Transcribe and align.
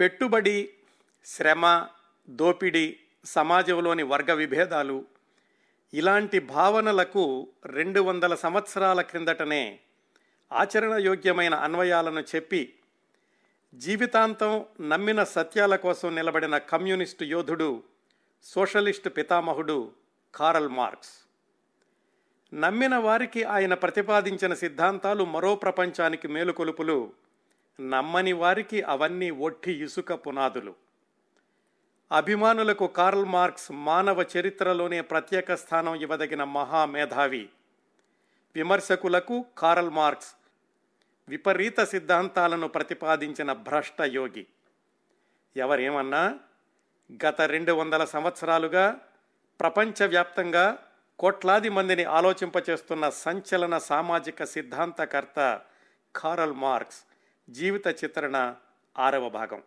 పెట్టుబడి 0.00 0.70
శ్రమ 1.24 1.86
దోపిడీ 2.28 2.98
సమాజంలోని 3.24 4.02
వర్గ 4.02 4.32
విభేదాలు 4.32 5.04
ఇలాంటి 5.94 6.40
భావనలకు 6.40 7.48
రెండు 7.66 8.00
వందల 8.00 8.34
సంవత్సరాల 8.34 9.02
క్రిందటనే 9.02 9.80
ఆచరణయోగ్యమైన 10.52 11.54
అన్వయాలను 11.54 12.20
చెప్పి 12.20 12.74
జీవితాంతం 13.74 14.64
నమ్మిన 14.80 15.24
సత్యాల 15.24 15.76
కోసం 15.76 16.14
నిలబడిన 16.14 16.58
కమ్యూనిస్టు 16.58 17.24
యోధుడు 17.24 17.82
సోషలిస్టు 18.44 19.08
పితామహుడు 19.08 19.92
కారల్ 20.34 20.68
మార్క్స్. 20.68 21.12
నమ్మిన 22.54 22.96
వారికి 22.96 23.44
ఆయన 23.44 23.74
ప్రతిపాదించిన 23.74 24.54
సిద్ధాంతాలు 24.54 25.24
మరో 25.24 25.54
ప్రపంచానికి 25.54 26.28
మేలుకొలుపులు. 26.28 27.27
నమ్మని 27.80 28.32
వారికి 28.32 28.82
అవన్నీ 28.82 29.30
ఒట్టి 29.30 29.72
ఇసుక 29.72 30.12
పునాదులు. 30.12 30.74
అభిమానులకు 32.12 32.86
కార్ల్ 32.86 33.24
మార్క్స్ 33.24 33.72
మానవ 33.72 34.24
చరిత్రలోనే 34.36 35.00
ప్రత్యేక 35.00 35.54
స్థానం 35.54 35.94
ఇవ్వదగిన 35.94 36.44
మహామేధావి. 36.44 37.48
విమర్శకులకు 38.54 39.46
కార్ల్ 39.58 39.90
మార్క్స్ 39.90 40.34
విపరీత 41.28 41.84
సిద్ధాంతాలను 41.84 42.68
ప్రతిపాదించిన 42.68 43.52
భ్రష్ట 43.52 44.00
యోగి. 44.00 44.46
ఎవరేమన్నా? 45.56 46.38
గత 47.26 47.40
రెండు 47.40 47.72
వందల 47.72 48.04
సంవత్సరాలుగా 48.04 48.98
ప్రపంచవ్యాప్తంగా 49.60 50.78
కోట్లాది 51.18 51.68
మందిని 51.68 52.04
ఆలోచింపచేస్తున్న 52.04 53.08
సంచలన 53.08 53.78
సామాజిక 53.78 54.44
సిద్ధాంతకర్త 54.44 55.60
కారల్ 56.16 56.52
మార్క్స్. 56.52 57.04
జీవిత 57.48 57.86
చిత్రణ 58.04 58.54
ఆరవ 58.98 59.28
భాగం. 59.28 59.62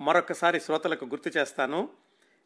మరొకసారి 0.00 0.60
శ్రోతలకు 0.60 1.04
గుర్తు 1.04 1.30
చేస్తాను. 1.36 1.88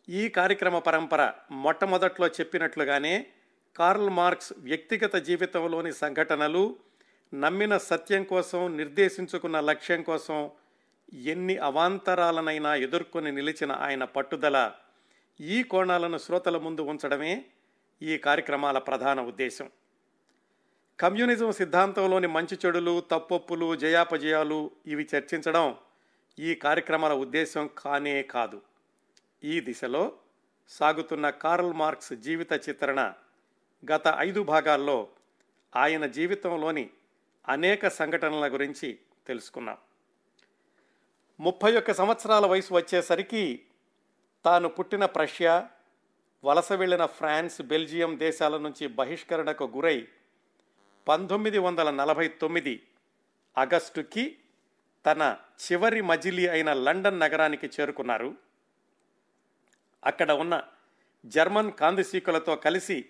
ఈ 0.08 0.28
కార్యక్రమ 0.28 0.78
పరంపర 0.78 1.32
మొట్టమొదట్లో 1.50 2.26
చెప్పినట్లుగానే 2.26 3.26
కార్ల్ 3.76 4.10
మార్క్స్ 4.10 4.52
వ్యక్తిగత 4.58 5.16
జీవితంలోని 5.16 5.92
సంఘటనలు 5.92 6.76
నమ్మిన 7.34 7.78
సత్యం 7.78 8.24
కోసం 8.24 8.76
నిర్దేశించుకున్న 8.76 9.60
లక్ష్యం 9.60 10.02
కోసం 10.02 10.50
ఎన్ని 11.12 11.56
అవాంతరాలనైనా 11.56 12.74
ఎదుర్కొని 12.74 13.32
నిలిచిన 13.32 13.72
ఆయన 13.72 14.04
పట్టుదల 14.04 14.72
ఈ 15.41 15.62
కోణాలను 15.62 16.18
శ్రోతల 16.18 16.58
ముందు 16.58 16.80
ఉంచడమే 16.80 17.44
ఈ 18.02 18.18
కార్యక్రమాల 18.18 18.78
ప్రధాన 18.78 19.20
ఉద్దేశం. 19.20 19.70
కమ్యూనిజం 21.00 21.52
సిద్ధాంతంలోని 21.52 22.27
మంచి 22.27 22.58
చెడులు 22.66 23.00
తప్పొప్పులు 23.00 23.77
జయాపజయాలు 23.77 24.70
ఇవి 24.86 25.08
చర్చించడం 25.14 25.77
ఈ 26.38 26.54
కార్యక్రమాల 26.54 27.12
ఉద్దేశం 27.12 27.70
కానే 27.78 28.22
కాదు. 28.22 28.62
ఈ 29.44 29.60
దిశలో 29.60 30.12
సాగుతున్న 30.69 31.30
కార్ల్ 31.30 31.72
మార్క్స్ 31.72 32.12
జీవిత 32.12 32.52
చిత్రణ 32.52 33.14
గత 33.92 34.14
ఐదు 34.19 34.42
భాగాల్లో 34.42 35.08
ఆయన 35.76 36.06
జీవితంలోని 36.06 36.91
అనేక 37.48 37.88
సంఘటనల 37.88 38.52
గురించి 38.52 38.98
తెలుసుకున్నాం. 39.26 39.78
ముప్పై 41.41 41.76
ఒక్క 41.76 41.92
సంవత్సరాల 41.92 42.46
వయసు 42.46 42.74
వచ్చేసరికి 42.74 43.62
తాను 44.44 44.69
పుట్టిన 44.69 45.04
ప్రష్యా 45.04 45.69
వలస 46.44 46.72
వెళ్ళిన 46.72 47.06
ఫ్రాన్స్ 47.06 47.62
బెల్జియం 47.62 48.19
దేశాల 48.19 48.58
నుంచి 48.58 48.86
బహిష్కరణకు 48.86 49.64
గురై 49.64 50.08
పంతొమ్మిది 51.08 51.58
వందల 51.58 51.90
నలభై 51.90 52.28
తొమ్మిది 52.28 52.82
ఆగస్టుకి 53.58 54.38
తన 55.06 55.36
చివరి 55.58 56.00
మజిలీ 56.00 56.48
అయిన 56.48 56.72
లండన్ 56.72 57.20
నగరానికి 57.20 57.66
చేరుకున్నారు. 57.66 58.36
అక్కడ 60.04 60.32
ఉన్న 60.32 60.62
జర్మన్ 61.26 61.72
కాందిశీకులతో 61.72 62.56
కలిసి 62.56 63.04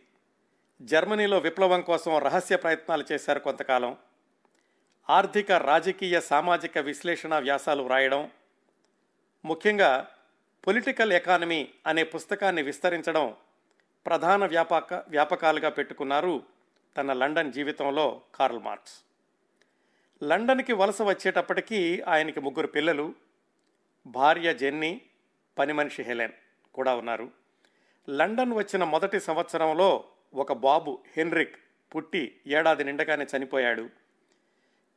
జర్మనీలో 0.80 1.38
విప్లవం 1.38 1.80
కోసం 1.80 2.18
రహస్య 2.18 2.56
ప్రయత్నాలు 2.56 3.04
చేశారు 3.12 3.38
కొంతకాలం. 3.38 3.96
ఆర్థిక 5.10 5.52
రాజకీయ 5.52 6.20
సామాజిక 6.20 6.78
విశ్లేషణ 6.78 7.38
వ్యాసాలు 7.38 7.82
వ్రాయడం 7.82 8.30
ముఖ్యంగా 9.44 10.08
పొలిటికల్ 10.66 11.12
ఎకానమీ 11.12 11.68
అనే 11.86 12.04
పుస్తకాన్ని 12.04 12.62
విస్తరించడం 12.62 13.36
ప్రధాన 14.06 14.46
వ్యాపక 14.46 14.94
వ్యాపకాలుగా 14.94 15.68
పెట్టుకున్నారు 15.68 16.57
తన 16.96 17.12
లండన్ 17.12 17.52
జీవితంలో 17.52 18.20
కార్ల్ 18.34 18.58
మార్క్స్. 18.58 19.04
లండన్కి 20.24 20.72
వలస 20.72 21.02
వచ్చేటప్పటికీ 21.02 22.00
ఆయనకి 22.00 22.40
ముగ్గురు 22.40 22.66
పిల్లలు 22.66 23.14
భార్య 24.06 24.54
జెన్నీ 24.54 25.00
పని 25.58 25.72
మనిషి 25.72 26.02
హెలెన్ 26.02 26.32
కూడా 26.74 26.94
ఉన్నారు. 26.94 27.30
లండన్ 28.10 28.52
వచ్చిన 28.52 28.84
మొదటి 28.84 29.20
సంవత్సరంలో 29.20 30.04
ఒక 30.34 30.52
బాబు 30.52 30.98
హెన్రిక్ 31.16 31.56
పుట్టి 31.94 32.40
ఏడాది 32.46 32.84
నిండగానే 32.84 33.26
చనిపోయాడు. 33.36 33.88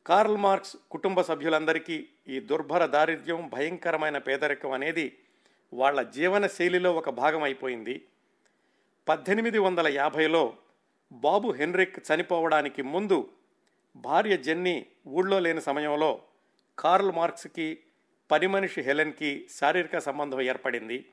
కార్ల్ 0.08 0.38
మార్క్స్ 0.38 0.78
కుటుంబ 0.92 1.22
సభ్యులందరికీ 1.22 2.08
ఈ 2.28 2.40
దుర్భర 2.40 2.86
దారిద్ర్యం 2.86 3.50
భయంకరమైన 3.50 4.18
పేదరికం 4.18 4.72
అనేది 4.72 5.18
వాళ్ళ 5.74 6.02
జీవన 6.02 6.48
శైలిలో 6.48 6.94
ఒక 6.94 7.10
భాగం 7.10 7.44
అయిపోయింది. 7.44 8.06
పద్దెనిమిది 9.10 9.60
వందల 9.60 9.88
యాభైలో 9.88 10.58
బాబు 11.12 11.52
హెన్రిక్ 11.52 12.00
చనిపోవడానికి 12.00 12.82
ముందు 12.82 13.30
భార్య 13.96 14.38
జెన్నీ 14.38 14.86
ఊళ్ళో 15.08 15.40
లేని 15.40 15.62
సమయంలో 15.62 16.22
కార్ల్ 16.80 17.12
మార్క్స్కి 17.12 17.80
పని 18.32 18.48
మనిషి 18.48 18.82
హెలెన్కి 18.82 19.48
శారీరక 19.52 19.98
సంబంధం 19.98 20.42
ఏర్పడింది. 20.42 21.06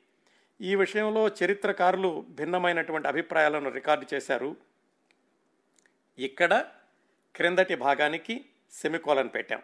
ఈ 0.60 0.74
విషయంలో 0.74 1.28
చరిత్రకారులు 1.28 2.26
భిన్నమైనటువంటి 2.28 3.08
అభిప్రాయాలను 3.08 3.70
రికార్డు 3.70 4.06
చేశారు. 4.14 4.56
ఇక్కడ 6.18 6.64
క్రిందటి 7.36 7.74
భాగానికి 7.74 8.44
సెమికోలన్ 8.72 9.30
పెట్టాం. 9.34 9.62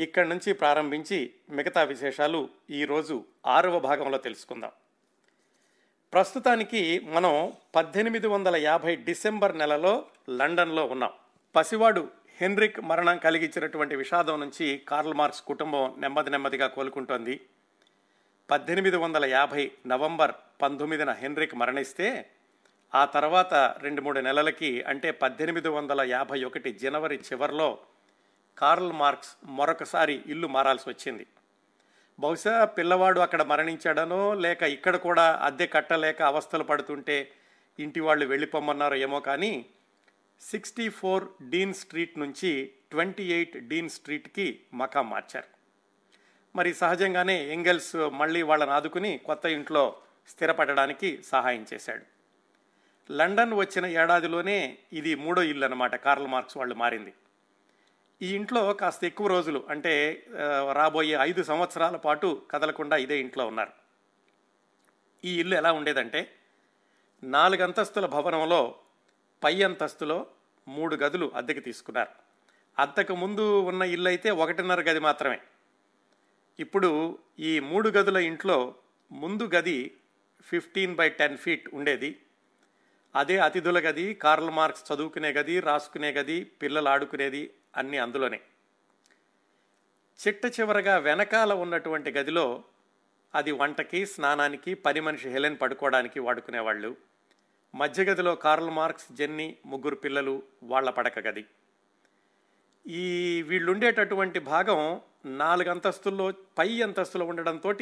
ఇక్కడి 0.00 0.28
నుంచి 0.28 0.52
ప్రారంభించి 0.52 1.34
మిగతా 1.50 1.82
విశేషాలు 1.82 2.48
ఈరోజు 2.70 3.24
ఆరవ 3.46 3.78
భాగంలో 3.78 4.18
తెలుసుకుందాం. 4.18 4.72
ప్రస్తుతానికి 6.12 7.00
మనం 7.14 7.52
పద్దెనిమిది 7.74 8.26
వందల 8.26 8.56
యాభై 8.56 8.96
డిసెంబర్ 8.96 9.58
నెలలో 9.58 10.04
లండన్లో 10.30 10.84
ఉన్నాం. 10.84 11.12
పసివాడు 11.56 12.08
హెన్రిక్ 12.40 12.80
మరణం 12.80 13.18
కలిగించినటువంటి 13.18 13.96
విషాదం 13.96 14.40
నుంచి 14.40 14.78
కార్ల్ 14.88 15.14
మార్క్స్ 15.14 15.42
కుటుంబం 15.42 15.94
నెమ్మది 15.98 16.30
నెమ్మదిగా 16.30 16.66
కోలుకుంటోంది. 16.66 17.40
పద్దెనిమిది 18.50 18.96
వందల 18.96 19.24
యాభై 19.24 19.70
నవంబర్ 19.86 20.32
పంతొమ్మిదిన 20.62 21.10
హెన్రిక్ 21.10 21.54
మరణిస్తే 21.54 22.30
ఆ 22.94 23.04
తర్వాత 23.04 23.54
రెండు 23.54 24.02
మూడు 24.02 24.20
నెలలకి 24.20 24.82
అంటే 24.82 25.10
పద్దెనిమిది 25.10 25.68
వందల 25.68 26.00
యాభై 26.00 26.44
ఒకటి 26.44 26.72
జనవరి 26.72 27.16
చివరిలో 27.32 27.78
కార్ల్ 28.58 28.92
మార్క్స్ 28.92 29.36
మరొకసారి 29.44 30.22
ఇల్లు 30.26 30.48
మారాల్సి 30.48 30.88
వచ్చింది. 30.88 31.26
బహుశా 32.20 32.64
పిల్లవాడు 32.64 33.20
అక్కడ 33.20 33.42
మరణించాడనో 33.42 34.34
లేక 34.34 34.62
ఇక్కడ 34.62 34.96
కూడా 34.96 35.34
అద్దె 35.42 35.66
కట్టలేక 35.66 36.22
అవస్థలు 36.22 36.64
పడుతుంటే 36.64 37.32
ఇంటి 37.78 38.00
వాళ్ళు 38.00 38.26
వెళ్ళిపోమన్నారో 38.26 38.96
ఏమో 38.96 39.20
కానీ 39.20 39.66
సిక్స్టీ 40.40 40.88
ఫోర్ 40.88 41.24
డీన్ 41.48 41.74
స్ట్రీట్ 41.74 42.18
నుంచి 42.18 42.70
ట్వంటీ 42.90 43.32
ఎయిట్ 43.32 43.68
డీన్ 43.68 43.88
స్ట్రీట్కి 43.88 44.60
మకాం 44.74 45.10
మార్చారు. 45.10 45.46
మరి 46.56 46.74
సహజంగానే 46.74 47.52
ఎంగెల్స్ 47.52 47.96
మళ్ళీ 47.96 48.42
వాళ్ళని 48.42 48.70
ఆదుకుని 48.70 49.18
కొత్త 49.18 49.46
ఇంట్లో 49.46 49.96
స్థిరపడడానికి 50.28 51.22
సహాయం 51.22 51.66
చేశాడు. 51.74 52.02
లండన్ 53.12 53.54
వచ్చిన 53.54 53.86
ఏడాదిలోనే 53.86 54.78
ఇది 54.92 55.14
మూడో 55.14 55.42
ఇల్లు 55.42 55.64
అనమాట 55.64 55.94
కార్ల్ 55.94 56.26
మార్క్స్ 56.26 56.56
వాళ్ళు 56.56 56.74
మారింది. 56.74 57.14
ఈ 58.22 58.34
ఇంట్లో 58.34 58.74
కాస్త 58.74 59.04
ఎక్కువ 59.04 59.26
రోజులు 59.26 59.64
అంటే 59.70 60.26
రాబోయే 60.72 61.16
ఐదు 61.20 61.42
సంవత్సరాల 61.42 61.96
పాటు 61.96 62.42
కదలకుండా 62.50 62.96
ఇదే 62.96 63.20
ఇంట్లో 63.20 63.46
ఉన్నారు. 63.46 63.72
ఈ 65.24 65.40
ఇల్లు 65.40 65.54
ఎలా 65.54 65.72
ఉండేదంటే 65.72 66.34
నాలుగు 67.24 67.62
అంతస్తుల 67.62 68.06
భవనంలో 68.06 68.74
పై 69.44 69.62
అంతస్తులో 69.62 70.26
మూడు 70.68 70.96
గదులు 70.96 71.32
అద్దెకి 71.34 71.60
తీసుకున్నారు. 71.60 72.10
అంతకు 72.78 73.14
ముందు 73.14 73.60
ఉన్న 73.60 73.82
ఇల్లు 73.82 74.08
అయితే 74.08 74.30
ఒకటిన్నర 74.30 74.80
గది 74.80 74.98
మాత్రమే. 74.98 75.40
ఇప్పుడు 76.58 77.18
ఈ 77.38 77.60
మూడు 77.60 77.88
గదుల 77.88 78.16
ఇంట్లో 78.16 78.74
ముందు 79.12 79.50
గది 79.54 79.96
ఫిఫ్టీన్ 80.42 80.94
బై 80.94 81.08
టెన్ 81.08 81.36
ఫీట్ 81.36 81.74
ఉండేది. 81.74 82.20
అదే 83.14 83.38
అతిథుల 83.38 83.78
గది 83.78 84.14
కార్ల్ 84.14 84.50
మార్క్స్ 84.50 84.92
చదువుకునే 84.92 85.30
గది 85.32 85.60
రాసుకునే 85.60 86.12
గది 86.12 86.44
పిల్లలు 86.44 86.88
ఆడుకునేది 86.88 87.50
అన్నీ 87.78 87.98
అందులోనే. 87.98 88.40
చిట్ట 90.26 90.46
చివరగా 90.46 90.98
వెనకాల 90.98 91.52
ఉన్నటువంటి 91.52 92.10
గదిలో 92.10 92.64
అది 93.34 93.52
వంటకి 93.52 94.06
స్నానానికి 94.06 94.74
పని 94.74 95.00
మనిషి 95.00 95.28
హెలెన్ 95.28 95.56
పడుకోవడానికి 95.62 96.20
వాడుకునేవాళ్ళు. 96.20 96.96
మధ్య 97.74 98.04
గదిలో 98.04 98.34
కార్ల్ 98.34 98.70
మార్క్స్ 98.70 99.12
జెన్నీ 99.12 99.56
ముగ్గురు 99.66 99.94
పిల్లలు 99.94 100.42
వాళ్ళ 100.62 100.90
పడక 100.90 101.18
గది. 101.18 101.44
ఈ 102.86 103.42
వీళ్ళుండేటటువంటి 103.42 104.38
భాగం 104.38 105.00
నాలుగు 105.26 105.70
అంతస్తుల్లో 105.70 106.32
పై 106.58 106.82
అంతస్తులో 106.82 107.26
ఉండడంతో 107.26 107.74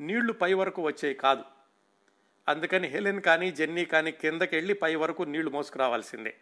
నీళ్ళు 0.00 0.32
పై 0.32 0.52
వరకు 0.54 0.82
వచ్చేవి 0.82 1.14
కాదు. 1.14 1.42
అందుకని 2.48 2.88
హెలెన్ 2.88 3.20
కానీ 3.20 3.50
జెన్నీ 3.50 3.84
కానీ 3.84 4.12
కిందకి 4.12 4.56
వెళ్ళి 4.56 4.74
పై 4.74 4.94
వరకు 4.94 5.22
నీళ్ళు 5.22 5.50
మోసుకురావాల్సిందే. 5.50 6.36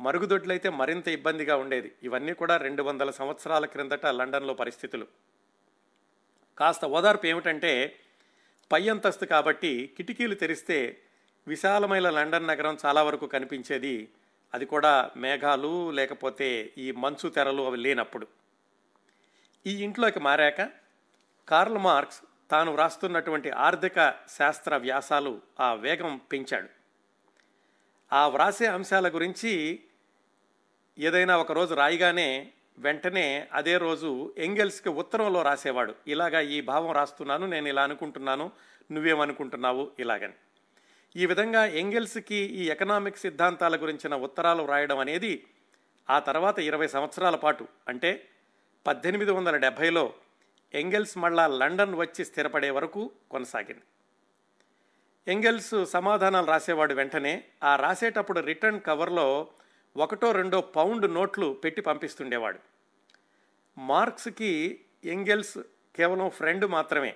మరుగుదొడ్లైతే 0.00 0.68
మరింత 0.68 1.08
ఇబ్బందిగా 1.08 1.56
ఉండేది. 1.56 1.92
ఇవన్నీ 2.02 2.32
కూడా 2.32 2.56
రెండు 2.56 2.82
వందల 2.82 3.10
సంవత్సరాల 3.10 3.64
క్రిందట 3.64 4.06
లండన్లో 4.06 4.54
పరిస్థితులు. 4.54 5.06
కాస్త 6.58 6.84
ఓదార్పు 6.84 7.26
ఏమిటంటే 7.26 7.98
పై 8.72 8.88
అంతస్తు 8.88 9.24
కాబట్టి 9.24 9.94
కిటికీలు 9.96 10.34
తెరిస్తే 10.34 11.00
విశాలమైన 11.48 12.10
లండన్ 12.10 12.46
నగరం 12.46 12.78
చాలా 12.86 13.02
వరకు 13.02 13.26
కనిపించేది. 13.26 14.08
అది 14.54 14.66
కూడా 14.66 15.10
మేఘాలు 15.16 15.90
లేకపోతే 15.90 16.72
ఈ 16.78 16.92
మంచు 16.92 17.28
తెరలు 17.28 17.66
అవి 17.66 17.76
లేనప్పుడు. 17.76 18.26
ఈ 19.66 19.84
ఇంట్లోకి 19.84 20.20
మారాక 20.20 20.70
కార్ల్ 21.48 21.78
మార్క్స్ 21.78 22.22
తాను 22.50 22.72
వ్రాస్తున్నటువంటి 22.72 23.50
ఆర్థిక 23.50 24.14
శాస్త్ర 24.38 24.76
వ్యాసాలు 24.76 25.40
ఆ 25.60 25.74
వేగం 25.74 26.20
పెంచాడు. 26.32 26.83
ఆ 28.12 28.28
వ్రాసే 28.28 28.66
అంశాల 28.66 29.08
గురించి 29.08 29.80
ఏదైనా 30.98 31.38
ఒక 31.38 31.52
రోజు 31.52 31.74
రాయిగానే 31.74 32.52
వెంటనే 32.78 33.48
అదే 33.52 33.76
రోజు 33.76 34.34
ఎంగెల్స్కి 34.38 34.88
ఉత్తరంలో 34.88 35.42
రాసేవాడు. 35.42 35.94
ఇలాగా 36.08 36.40
ఈ 36.40 36.60
భావం 36.60 36.92
రాస్తున్నాను 36.92 37.46
నేను 37.46 37.68
ఇలా 37.68 37.82
అనుకుంటున్నాను 37.82 38.50
నువ్వేమనుకుంటున్నావు 38.92 39.90
ఇలాగని. 39.98 40.32
ఈ 41.16 41.26
విధంగా 41.26 41.66
ఎంగెల్స్కి 41.66 42.34
ఈ 42.34 42.68
ఎకనామిక్ 42.68 43.16
సిద్ధాంతాల 43.16 43.76
గురించిన 43.76 44.14
ఉత్తరాలు 44.14 44.62
వ్రాయడం 44.62 44.98
అనేది 44.98 45.46
ఆ 46.10 46.18
తర్వాత 46.18 46.58
ఇరవై 46.58 46.88
సంవత్సరాల 46.88 47.36
పాటు 47.36 47.68
అంటే 47.88 48.28
పద్దెనిమిది 48.86 49.30
వందల 49.30 49.56
డెబ్భైలో 49.56 50.14
ఎంగెల్స్ 50.74 51.18
మళ్ళా 51.18 51.46
లండన్ 51.46 51.94
వచ్చి 51.94 52.24
స్థిరపడే 52.24 52.70
వరకు 52.70 53.10
కొనసాగింది. 53.30 53.82
ఎంగెల్స్ 55.28 55.86
సమాధానాలు 55.86 56.46
రాసేవాడు 56.46 56.94
వెంటనే. 56.94 57.44
ఆ 57.62 57.76
రాసేటప్పుడు 57.76 58.40
రిటర్న్ 58.40 58.80
కవర్లో 58.80 59.48
ఒకటో 59.96 60.32
రెండో 60.32 60.60
పౌండ్ 60.60 61.14
నోట్లు 61.14 61.60
పెట్టి 61.64 61.82
పంపిస్తుండేవాడు. 61.82 62.58
మార్క్స్కి 63.78 64.80
ఎంగెల్స్ 65.04 65.58
కేవలం 65.96 66.30
ఫ్రెండ్ 66.30 66.66
మాత్రమే. 66.66 67.14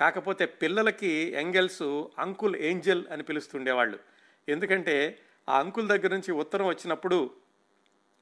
కాకపోతే 0.00 0.46
పిల్లలకి 0.46 1.08
ఎంగెల్స్ 1.08 1.82
అంకుల్ 2.18 2.56
ఏంజల్ 2.56 3.04
అని 3.12 3.22
పిలుస్తుండేవాళ్ళు. 3.22 3.98
ఎందుకంటే 4.48 5.18
ఆ 5.48 5.58
అంకుల్ 5.58 5.88
దగ్గర 5.88 6.08
నుంచి 6.08 6.32
ఉత్తరం 6.32 6.66
వచ్చినప్పుడు 6.66 7.30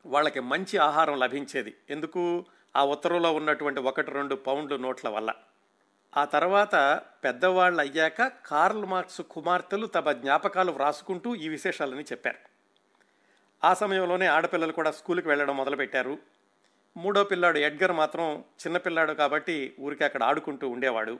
వాళ్ళకి 0.06 0.40
మంచి 0.40 0.76
ఆహారం 0.76 1.18
లభించేది. 1.18 1.74
ఎందుకు? 1.90 2.44
ఆ 2.76 2.84
ఉత్తరంలో 2.84 3.32
ఉన్నటువంటి 3.32 3.80
ఒకటి 3.80 4.10
రెండు 4.10 4.34
పౌండ్లు 4.34 4.76
నోట్ల 4.76 5.08
వల్ల. 5.08 5.32
ఆ 6.16 6.24
తర్వాత 6.24 7.02
పెద్దవాళ్ళు 7.24 7.80
అయ్యాక 7.80 8.32
కార్ల్ 8.46 8.84
మార్క్స్ 8.84 9.20
కుమార్తెలు 9.20 9.86
తమ 9.86 10.12
జ్ఞాపకాలు 10.12 10.72
వ్రాసుకుంటూ 10.72 11.34
ఈ 11.34 11.48
విశేషాలని 11.48 12.02
చెప్పారు. 12.02 12.38
ఆ 13.64 13.74
సమయంలోనే 13.74 14.26
ఆడపిల్లలు 14.26 14.72
కూడా 14.72 14.90
స్కూల్కి 14.90 15.28
వెళ్ళడం 15.28 15.56
మొదలుపెట్టారు. 15.56 16.18
మూడో 16.96 17.24
పిల్లాడు 17.24 17.58
ఎడ్గర్ 17.58 17.92
మాత్రం 17.92 18.38
చిన్నపిల్లాడు 18.38 19.12
కాబట్టి 19.12 19.74
ఊరికి 19.80 20.04
అక్కడ 20.04 20.22
ఆడుకుంటూ 20.22 20.68
ఉండేవాడు. 20.68 21.18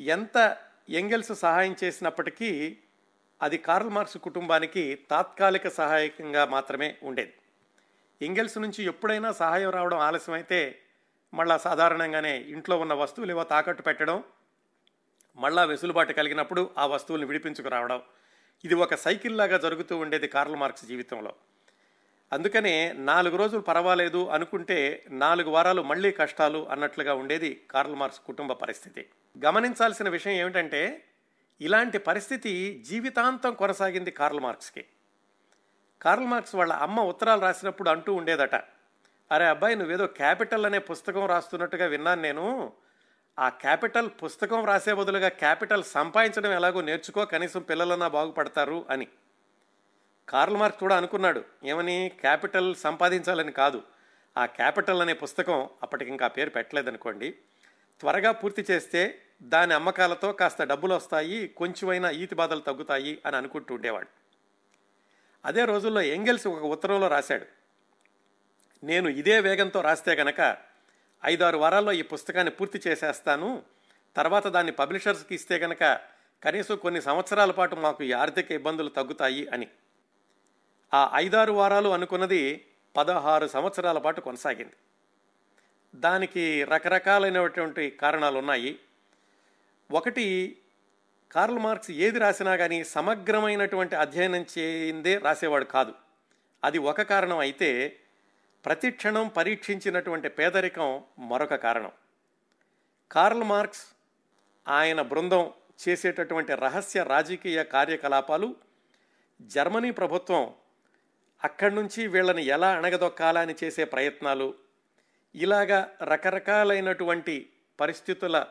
ఎంత 0.00 0.56
ఎంగెల్స్ 0.88 1.34
సహాయం 1.34 1.76
చేసినప్పటికీ 1.84 2.76
అది 3.42 3.58
కార్ల్ 3.58 3.90
మార్క్స్ 3.90 4.18
కుటుంబానికి 4.18 4.98
తాత్కాలిక 5.10 5.68
సహాయకంగా 5.68 6.44
మాత్రమే 6.44 6.96
ఉండేది. 7.02 7.34
ఎంగెల్స్ 8.22 8.58
నుంచి 8.58 8.84
ఎప్పుడైనా 8.84 9.32
సహాయం 9.32 9.70
రావడం 9.70 9.98
ఆలస్యమైతే 9.98 10.82
మళ్ళా 11.34 11.58
సాధారణంగానే 11.58 12.38
ఇంట్లో 12.38 12.78
ఉన్న 12.78 12.94
వస్తువులు 12.94 13.30
ఏవో 13.30 13.44
తాకట్టు 13.44 13.82
పెట్టడం 13.82 14.24
మళ్ళా 15.36 15.64
వెసులుబాటు 15.64 16.12
కలిగినప్పుడు 16.12 16.70
ఆ 16.78 16.86
వస్తువులను 16.86 17.26
విడిపించుకురావడం 17.26 18.02
ఇది 18.64 18.74
ఒక 18.74 18.94
సైకిల్ 18.94 19.36
లాగా 19.36 19.58
జరుగుతూ 19.58 19.98
ఉండేది 19.98 20.28
కార్ల్ 20.28 20.56
మార్క్స్ 20.56 20.84
జీవితంలో. 20.84 21.34
అందుకనే 22.32 22.92
నాలుగు 22.92 23.36
రోజులు 23.36 23.60
పర్వాలేదు 23.60 24.26
అనుకుంటే 24.26 25.04
నాలుగు 25.10 25.50
వారాలు 25.50 25.82
మళ్ళీ 25.82 26.10
కష్టాలు 26.10 26.68
అన్నట్లుగా 26.68 27.14
ఉండేది 27.14 27.66
కార్ల్ 27.70 27.94
మార్క్స్ 27.94 28.20
కుటుంబ 28.20 28.52
పరిస్థితి. 28.52 29.08
గమనించాల్సిన 29.44 30.08
విషయం 30.08 30.32
ఏమిటంటే 30.32 31.04
ఇలాంటి 31.60 31.98
పరిస్థితి 31.98 32.84
జీవితాంతం 32.88 33.54
కొనసాగింది 33.54 34.10
కార్ల్ 34.10 34.40
మార్క్స్కి. 34.40 34.84
కార్ల్ 36.02 36.26
మార్క్స్ 36.26 36.54
వాళ్ళ 36.54 36.72
అమ్మ 36.72 37.00
ఉత్తరాలు 37.00 37.40
రాసినప్పుడు 37.40 37.90
అంటూ 37.90 38.14
ఉండేదట 38.14 38.75
అరే 39.32 39.44
అబ్బాయి 39.46 39.76
నువ్వేదో 39.76 40.06
క్యాపిటల్ 40.06 40.66
అనే 40.66 40.78
పుస్తకం 40.78 41.26
రాస్తున్నట్టుగా 41.26 41.86
విన్నాను 41.86 42.22
నేను. 42.22 42.72
ఆ 43.38 43.48
క్యాపిటల్ 43.48 44.10
పుస్తకం 44.24 44.64
రాసే 44.64 44.94
బదులుగా 44.94 45.28
క్యాపిటల్ 45.28 45.84
సంపాదించడం 45.84 46.52
ఎలాగో 46.52 46.80
నేర్చుకో 46.80 47.24
కనీసం 47.24 47.62
పిల్లలన్నా 47.62 48.08
బాగుపడతారు 48.08 48.84
అని. 48.90 49.06
కార్ల్ 50.28 50.56
మార్క్ 50.56 50.80
కూడా 50.80 50.96
అనుకున్నాడు 50.96 51.44
ఏమని? 51.64 52.12
క్యాపిటల్ 52.20 52.74
సంపాదించాలని 52.74 53.52
కాదు. 53.52 53.82
ఆ 54.38 54.46
క్యాపిటల్ 54.46 55.02
అనే 55.02 55.12
పుస్తకం 55.12 55.68
అప్పటికి 55.82 56.10
ఇంకా 56.10 56.28
పేరు 56.28 56.50
పెట్టలేదనుకోండి. 56.50 57.34
త్వరగా 58.00 58.32
పూర్తి 58.32 58.66
చేస్తే 58.70 59.22
దాని 59.42 59.74
అమ్మకాలతో 59.74 60.32
కాస్త 60.32 60.64
డబ్బులు 60.64 60.94
వస్తాయి 60.94 61.48
కొంచెమైనా 61.48 62.10
ఈతి 62.10 62.34
బాధలు 62.34 62.60
తగ్గుతాయి 62.60 63.22
అని 63.26 63.36
అనుకుంటూ 63.36 63.74
ఉండేవాడు. 63.74 64.06
అదే 65.44 65.64
రోజుల్లో 65.64 66.00
ఎంగెల్స్ 66.00 66.46
ఒక 66.46 66.62
ఉత్తరంలో 66.62 67.08
రాశాడు 67.08 67.46
నేను 68.84 69.08
ఇదే 69.08 69.40
వేగంతో 69.40 69.80
రాస్తే 69.80 70.14
గనక 70.14 70.56
ఐదారు 71.24 71.58
వారాల్లో 71.58 71.92
ఈ 71.92 72.02
పుస్తకాన్ని 72.02 72.50
పూర్తి 72.50 72.82
చేసేస్తాను. 72.86 73.62
తర్వాత 74.16 74.46
దాన్ని 74.46 74.72
పబ్లిషర్స్కి 74.72 75.34
ఇస్తే 75.34 75.56
గనక 75.56 76.00
కనీసం 76.44 76.76
కొన్ని 76.76 77.02
సంవత్సరాల 77.02 77.50
పాటు 77.50 77.74
మాకు 77.74 78.04
ఈ 78.04 78.12
ఆర్థిక 78.12 78.52
ఇబ్బందులు 78.52 78.88
తగ్గుతాయి 78.88 79.48
అని. 79.48 79.68
ఆ 80.94 81.10
ఐదారు 81.14 81.52
వారాలు 81.52 81.88
అనుకున్నది 81.88 82.66
పదహారు 82.96 83.46
సంవత్సరాల 83.46 83.98
పాటు 83.98 84.20
కొనసాగింది. 84.20 84.72
దానికి 85.94 86.64
రకరకాలైనటువంటి 86.64 87.90
కారణాలు 87.90 88.38
ఉన్నాయి 88.38 88.78
ఒకటి 89.90 90.58
కార్ల్ 91.32 91.58
మార్క్స్ 91.58 91.90
ఏది 91.90 92.18
రాసినా 92.18 92.56
కానీ 92.56 92.84
సమగ్రమైనటువంటి 92.84 93.96
అధ్యయనం 93.96 94.46
చేయిందే 94.58 95.18
రాసేవాడు 95.18 95.64
కాదు. 95.64 95.92
అది 96.64 96.78
ఒక 96.78 97.02
కారణం 97.02 97.38
అయితే 97.38 98.00
ప్రతి 98.66 98.90
క్షణం 98.90 99.28
పరీక్షించినటువంటి 99.28 100.28
పేదరికం 100.28 101.04
మరొక 101.18 101.54
కారణం. 101.54 101.92
కార్ల్ 103.12 103.42
మార్క్స్ 103.42 103.86
ఆయన 104.68 105.02
బృందం 105.02 105.52
చేసేటటువంటి 105.88 106.54
రహస్య 106.54 107.02
రాజకీయ 107.02 107.64
కార్యకలాపాలు 107.64 108.56
జర్మనీ 109.42 109.90
ప్రభుత్వం 109.90 110.54
అక్కడి 111.44 111.74
నుంచి 111.74 112.06
వీళ్ళని 112.06 112.44
ఎలా 112.44 112.76
అణగదొక్కాలని 112.76 113.54
చేసే 113.64 113.84
ప్రయత్నాలు 113.84 114.54
ఇలాగా 115.34 115.90
రకరకాలైనటువంటి 116.02 117.50
పరిస్థితుల 117.80 118.46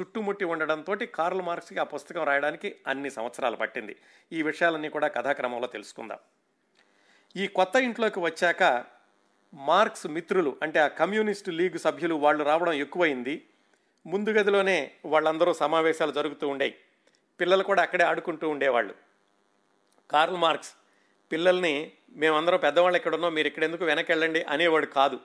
చుట్టుముట్టి 0.00 0.44
ఉండడంతో 0.44 0.96
కార్ల్ 1.14 1.42
మార్క్స్కి 1.42 1.78
ఆ 1.78 1.84
పుస్తకం 1.84 2.24
రాయడానికి 2.24 2.76
అన్ని 2.86 3.10
సంవత్సరాలు 3.10 3.56
పట్టింది. 3.56 3.96
ఈ 4.32 4.42
విషయాలన్నీ 4.42 4.88
కూడా 4.88 5.08
కథాక్రమంలో 5.08 5.66
తెలుసుకుందాం. 5.66 6.18
ఈ 7.36 7.46
కొత్త 7.46 7.76
ఇంట్లోకి 7.76 8.20
వచ్చాక 8.20 8.93
మార్క్స్ 9.54 10.06
మిత్రులు 10.06 10.56
అంటే 10.62 10.80
ఆ 10.80 10.86
కమ్యూనిస్టు 10.86 11.50
లీగ్ 11.50 11.78
సభ్యులు 11.78 12.14
వాళ్ళు 12.14 12.44
రావడం 12.44 12.72
ఎక్కువైంది. 12.72 13.46
ముందు 14.06 14.30
గదిలోనే 14.30 14.90
వాళ్ళందరూ 15.04 15.52
సమావేశాలు 15.52 16.12
జరుగుతూ 16.12 16.48
ఉండేవి 16.48 16.74
పిల్లలు 17.40 17.62
కూడా 17.62 17.82
అక్కడే 17.82 18.04
ఆడుకుంటూ 18.04 18.48
ఉండేవాళ్ళు. 18.48 18.94
కార్ల్ 20.10 20.36
మార్క్స్ 20.36 20.72
పిల్లల్ని 21.32 21.92
మేమందరం 22.16 22.58
పెద్దవాళ్ళు 22.58 22.96
ఎక్కడ 22.96 23.16
మీరు 23.16 23.46
ఇక్కడ 23.46 23.64
ఎందుకు 23.64 23.84
అనేవాడు 24.48 24.86
కాదు. 24.86 25.20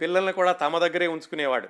పిల్లల్ని 0.00 0.32
కూడా 0.32 0.52
తమ 0.52 0.78
దగ్గరే 0.78 1.06
ఉంచుకునేవాడు. 1.06 1.68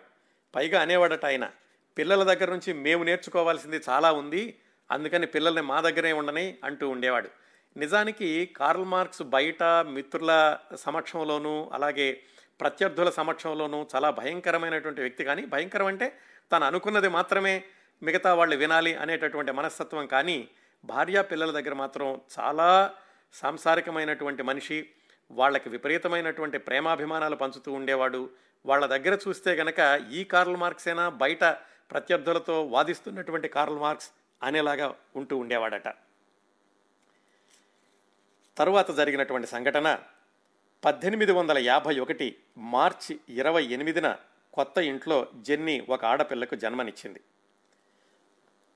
పైగా 0.54 0.82
అనేవాడట 0.82 1.24
ఆయన. 1.24 1.50
పిల్లల 1.98 2.34
దగ్గర 2.34 2.50
నుంచి 2.50 2.72
మేము 2.72 3.04
నేర్చుకోవాల్సింది 3.04 3.80
చాలా 3.88 4.12
ఉంది 4.12 4.58
అందుకని 4.90 5.26
పిల్లల్ని 5.26 5.62
మా 5.62 5.80
దగ్గరే 5.80 6.12
ఉండని 6.12 6.58
అంటూ 6.64 6.88
ఉండేవాడు. 6.88 7.30
నిజానికి 7.76 8.46
కార్ల్ 8.46 8.84
మార్క్స్ 8.84 9.22
బయట 9.22 9.62
మిత్రుల 9.62 10.58
సమక్షంలోనూ 10.74 11.70
అలాగే 11.72 12.22
ప్రత్యర్థుల 12.60 13.10
సమక్షంలోనూ 13.10 13.86
చాలా 13.94 14.10
భయంకరమైనటువంటి 14.10 15.00
వ్యక్తి. 15.00 15.24
కానీ 15.24 15.46
భయంకరం 15.46 15.86
అంటే 15.86 16.18
తను 16.52 16.64
అనుకున్నది 16.64 17.08
మాత్రమే 17.08 17.64
మిగతా 18.02 18.34
వాళ్ళు 18.34 18.56
వినాలి 18.56 18.94
అనేటటువంటి 18.94 19.52
మనస్తత్వం. 19.52 20.06
కానీ 20.06 20.48
భార్య 20.84 21.22
పిల్లల 21.22 21.50
దగ్గర 21.50 21.74
మాత్రం 21.74 22.20
చాలా 22.38 22.94
సాంసారికమైనటువంటి 23.32 24.42
మనిషి. 24.42 24.88
వాళ్ళకి 25.30 25.68
విపరీతమైనటువంటి 25.68 26.58
ప్రేమాభిమానాలు 26.58 27.36
పంచుతూ 27.36 27.72
ఉండేవాడు. 27.72 28.30
వాళ్ళ 28.66 28.86
దగ్గర 28.86 29.18
చూస్తే 29.28 29.52
గనక 29.52 30.02
ఈ 30.12 30.24
కార్ల్ 30.24 30.56
మార్క్సేనా 30.56 31.08
బయట 31.08 31.44
ప్రత్యర్థులతో 31.90 32.64
వాదిస్తున్నటువంటి 32.64 33.48
కార్ల్ 33.48 33.78
మార్క్స్ 33.78 34.10
అనేలాగా 34.42 34.94
ఉంటూ 35.16 35.36
ఉండేవాడట. 35.36 35.88
తరువాత 38.60 38.90
జరిగినటువంటి 38.90 39.46
సంఘటన 39.46 39.98
పద్దెనిమిది 40.84 41.32
వందల 41.32 41.58
యాభై 41.58 41.98
ఒకటి 41.98 42.36
మార్చి 42.58 43.20
ఇరవై 43.28 43.64
ఎనిమిదిన 43.64 44.16
కొత్త 44.52 44.78
ఇంట్లో 44.78 45.26
జెన్నీ 45.34 45.86
ఒక 45.88 46.04
ఆడపిల్లకు 46.04 46.54
జన్మనిచ్చింది. 46.54 47.20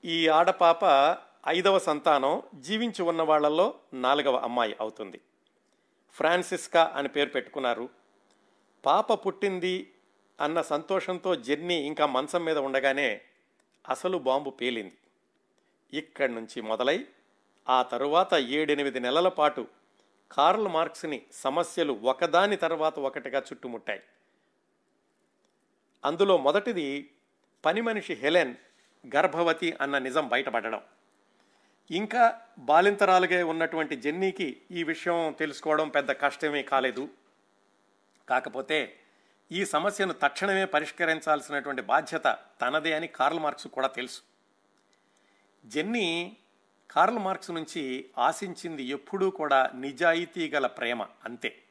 ఈ 0.05 0.27
ఆడపాప 0.27 0.79
ఐదవ 1.47 1.79
సంతానం 1.79 2.41
జీవించి 2.55 3.01
ఉన్న 3.01 3.21
వాళ్ళల్లో 3.21 3.75
నాలుగవ 3.93 4.35
అమ్మాయి 4.35 4.75
అవుతుంది. 4.79 5.21
ఫ్రాన్సిస్కా 6.13 6.93
అని 6.95 7.07
పేరు 7.07 7.29
పెట్టుకున్నారు. 7.29 7.89
పాప 8.85 9.25
పుట్టింది 9.25 9.93
అన్న 10.41 10.61
సంతోషంతో 10.61 11.35
జెన్నీ 11.35 11.75
ఇంకా 11.75 12.05
మంచం 12.05 12.45
మీద 12.45 12.57
ఉండగానే 12.57 13.21
అసలు 13.89 14.17
బాంబు 14.17 14.49
పేలింది. 14.49 14.97
ఇక్కడి 15.93 16.33
నుంచి 16.33 16.61
మొదలై 16.61 17.05
ఆ 17.69 17.83
తరువాత 17.83 18.33
ఏడెనిమిది 18.33 18.99
నెలల 18.99 19.29
పాటు 19.29 19.67
కార్ల్ 20.31 20.67
మార్క్స్ని 20.67 21.21
సమస్యలు 21.31 21.93
ఒకదాని 21.93 22.55
తర్వాత 22.55 22.99
ఒకటిగా 22.99 23.39
చుట్టుముట్టాయి. 23.39 24.03
అందులో 26.05 26.37
మొదటిది 26.37 27.11
పని 27.65 27.81
మనిషి 27.81 28.13
హెలెన్ 28.13 28.55
గర్భవతి 29.15 29.77
అన్న 29.81 29.97
నిజం 29.97 30.27
బయటపడడం. 30.27 30.81
ఇంకా 31.91 32.41
బాలింతరాలుగా 32.59 33.45
ఉన్నటువంటి 33.45 33.95
జెన్నీకి 33.95 34.61
ఈ 34.71 34.83
విషయం 34.83 35.35
తెలుసుకోవడం 35.39 35.89
పెద్ద 35.89 36.11
కష్టమే 36.11 36.63
కాలేదు. 36.63 37.09
కాకపోతే 38.29 38.99
ఈ 39.51 39.65
సమస్యను 39.65 40.13
తక్షణమే 40.13 40.65
పరిష్కరించాల్సినటువంటి 40.65 41.81
బాధ్యత 41.81 42.37
తనదే 42.61 42.93
అని 42.93 43.07
కార్ల్ 43.07 43.39
మార్క్స్ 43.39 43.67
కూడా 43.67 43.87
తెలుసు. 43.87 44.21
జెన్నీ 45.65 46.37
కార్ల్ 46.95 47.19
మార్క్స్ 47.19 47.51
నుంచి 47.51 48.05
ఆశించింది 48.17 48.83
ఎప్పుడూ 48.83 49.29
కూడా 49.29 49.71
నిజాయితీ 49.75 50.49
గల 50.49 50.67
ప్రేమ 50.67 51.07
అంతే. 51.25 51.61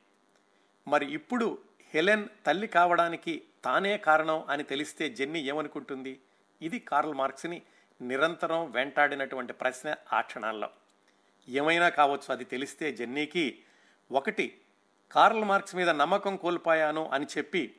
మరి 0.88 1.12
ఇప్పుడు 1.12 1.58
హెలెన్ 1.94 2.28
తల్లి 2.46 2.66
కావడానికి 2.66 3.42
తానే 3.64 3.96
కారణం 3.96 4.44
అని 4.48 4.62
తెలిస్తే 4.62 5.08
జెన్నీ 5.08 5.40
ఏమనుకుంటుంది? 5.40 6.20
ఇది 6.62 6.78
కార్ల్ 6.78 7.14
మార్క్స్ని 7.14 7.62
నిరంతరం 8.02 8.70
వెంటాడినటువంటి 8.70 9.52
ప్రశ్న 9.52 9.94
ఆ 10.12 10.20
క్షణాల్లో. 10.20 10.70
ఏమైనా 11.48 11.88
కావచ్చు 11.88 12.32
అది 12.32 12.44
తెలిస్తే 12.44 12.92
జెన్నీకి 12.92 13.58
ఒకటి 14.12 14.58
కార్ల్ 15.12 15.44
మార్క్స్ 15.44 15.76
మీద 15.76 15.90
నమ్మకం 15.90 16.36
కోల్పోయాను 16.36 17.08
అని 17.08 17.26
చెప్పి 17.38 17.76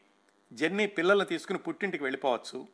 జెన్నీ 0.53 0.87
పిల్లల్ని 0.87 1.25
తీసుకుని 1.25 1.59
పుట్టింటికి 1.59 2.03
వెళ్ళిపోవచ్చు. 2.03 2.67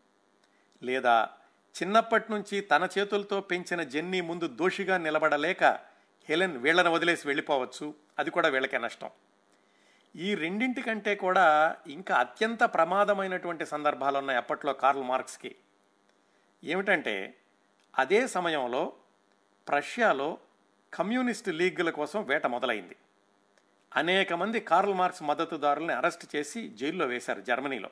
లేదా 0.83 1.29
చిన్నప్పటి 1.71 2.31
నుంచి 2.31 2.61
తన 2.61 2.87
చేతులతో 2.97 3.41
పెంచిన 3.41 3.83
జెన్నీ 3.83 4.21
ముందు 4.21 4.47
దోషిగా 4.47 4.97
నిలబడలేక 4.97 5.63
హెలెన్ 6.29 6.57
వీళ్ళను 6.57 6.91
వదిలేసి 6.91 7.27
వెళ్ళిపోవచ్చు. 7.27 7.93
అది 8.19 8.29
కూడా 8.29 8.49
వీళ్ళకే 8.49 8.77
నష్టం. 8.77 9.09
ఈ 10.15 10.35
రెండింటికంటే 10.35 11.15
కూడా 11.15 11.75
ఇంకా 11.87 12.15
అత్యంత 12.15 12.63
ప్రమాదమైనటువంటి 12.63 13.65
సందర్భాలు 13.65 14.17
ఉన్నాయి 14.17 14.37
అప్పట్లో 14.37 14.73
కార్ల్ 14.73 15.03
మార్క్స్కి. 15.03 15.55
ఏమిటంటే 16.63 17.37
అదే 17.97 18.27
సమయంలో 18.27 18.93
ప్రష్యాలో 19.67 20.37
కమ్యూనిస్ట్ 20.93 21.49
లీగుల 21.49 21.89
కోసం 21.89 22.23
వేట 22.23 22.47
మొదలైంది. 22.47 22.95
అనేక 23.95 24.33
మంది 24.33 24.59
కార్ల్ 24.59 24.93
మార్క్స్ 24.93 25.23
మద్దతుదారుల్ని 25.23 25.93
అరెస్ట్ 25.93 26.35
చేసి 26.35 26.69
జైల్లో 26.69 27.05
వేశారు 27.05 27.41
జర్మనీలో. 27.41 27.89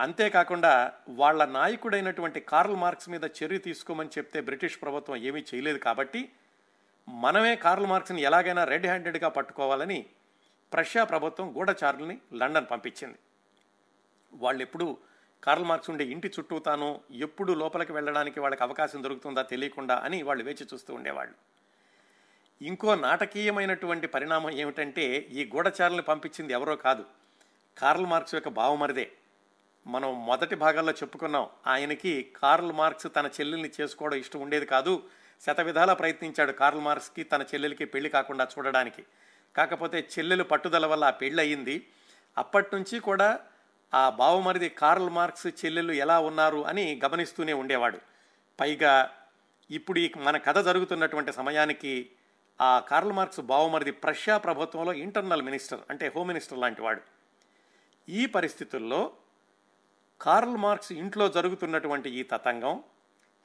అంతేకాకుండా 0.00 0.92
వాళ్ళ 1.08 1.44
నాయకుడైనటువంటి 1.44 2.40
కార్ల్ 2.40 2.76
మార్క్స్ 2.76 3.08
మీద 3.08 3.24
చర్య 3.24 3.58
తీసుకోమని 3.58 4.08
చెప్తే 4.18 4.40
బ్రిటిష్ 4.40 4.82
ప్రభుత్వం 4.82 5.16
ఏమీ 5.16 5.44
చేయలేదు 5.54 5.78
కాబట్టి 5.78 6.28
మనమే 7.08 7.56
కార్ల్ 7.56 7.86
మార్క్స్ని 7.86 8.22
ఎలాగైనా 8.22 8.64
రెడ్ 8.64 8.86
హ్యాండెడ్గా 8.86 9.28
పట్టుకోవాలని 9.28 10.06
ప్రష్యా 10.72 11.04
ప్రభుత్వం 11.04 11.56
గూఢచారుల్ని 11.56 12.18
లండన్ 12.32 12.66
పంపించింది. 12.70 13.18
వాళ్ళు 14.34 14.62
ఎప్పుడు 14.62 14.98
కార్ల్ 15.42 15.64
మార్క్స్ 15.64 15.90
ఉండే 15.90 16.04
ఇంటి 16.04 16.28
చుట్టూ 16.28 16.58
తాను 16.58 17.00
ఎప్పుడు 17.10 17.52
లోపలికి 17.52 17.92
వెళ్ళడానికి 17.92 18.40
వాళ్ళకి 18.40 18.62
అవకాశం 18.62 19.04
దొరుకుతుందా 19.04 19.42
తెలియకుండా 19.42 19.96
అని 19.96 20.22
వాళ్ళు 20.22 20.44
వేచి 20.44 20.66
చూస్తూ 20.74 20.94
ఉండేవాళ్ళు. 20.94 21.34
ఇంకో 22.62 22.94
నాటకీయమైనటువంటి 22.94 24.06
పరిణామం 24.06 24.50
ఏమిటంటే 24.50 25.28
ఈ 25.30 25.50
గూఢచారుల్ని 25.54 26.02
పంపించింది 26.02 26.52
ఎవరో 26.52 26.76
కాదు 26.76 27.04
కార్ల్ 27.78 28.06
మార్క్స్ 28.06 28.34
యొక్క 28.34 28.48
బావమరిదే. 28.48 29.12
మనం 29.88 30.26
మొదటి 30.26 30.54
భాగాల్లో 30.54 30.92
చెప్పుకున్నాం 30.92 31.46
ఆయనకి 31.66 32.32
కార్ల్ 32.42 32.72
మార్క్స్ 32.72 33.06
తన 33.16 33.26
చెల్లెల్ని 33.26 33.70
చేసుకోవడం 33.80 34.16
ఇష్టం 34.16 34.40
ఉండేది 34.40 34.66
కాదు. 34.66 35.02
శత 35.46 35.60
విధాలా 35.60 35.94
ప్రయత్నించాడు 35.94 36.52
కార్ల్ 36.52 36.80
మార్క్స్కి 36.80 37.22
తన 37.22 37.42
చెల్లెలకి 37.42 37.84
పెళ్ళి 37.84 38.10
కాకుండా 38.10 38.48
చూడడానికి. 38.58 39.04
కాకపోతే 39.56 40.08
చెల్లెలు 40.18 40.44
పట్టుదల 40.44 40.86
వల్ల 40.86 41.04
ఆ 41.04 41.10
పెళ్ళి 41.10 41.42
అయ్యింది. 41.42 41.88
అప్పటి 42.38 42.76
నుంచి 42.76 43.00
కూడా 43.00 43.40
ఆ 43.94 44.10
బావమరిది 44.10 44.68
కార్ల్ 44.68 45.10
మార్క్స్ 45.10 45.46
చెల్లెలు 45.46 45.92
ఎలా 45.92 46.20
ఉన్నారు 46.20 46.66
అని 46.66 47.00
గమనిస్తూనే 47.04 47.52
ఉండేవాడు. 47.52 47.98
పైగా 48.60 49.10
ఇప్పుడు 49.70 49.98
ఈ 49.98 50.10
మన 50.16 50.36
కథ 50.36 50.58
జరుగుతున్నటువంటి 50.58 51.32
సమయానికి 51.32 52.10
ఆ 52.60 52.78
కార్ల్ 52.78 53.12
మార్క్స్ 53.12 53.40
బావమరిది 53.40 53.90
ప్రష్యా 53.90 54.38
ప్రభుత్వంలో 54.38 54.92
ఇంటర్నల్ 54.92 55.42
మినిస్టర్ 55.42 55.80
అంటే 55.90 56.12
హోమ్ 56.16 56.28
మినిస్టర్ 56.28 56.58
లాంటి 56.58 56.82
వాడు. 56.82 57.00
ఈ 58.08 58.26
పరిస్థితుల్లో 58.26 59.12
కార్ల్ 60.20 60.56
మార్క్స్ 60.56 60.92
ఇంట్లో 60.92 61.28
జరుగుతున్నటువంటి 61.28 62.10
ఈ 62.10 62.22
తతంగం 62.22 62.82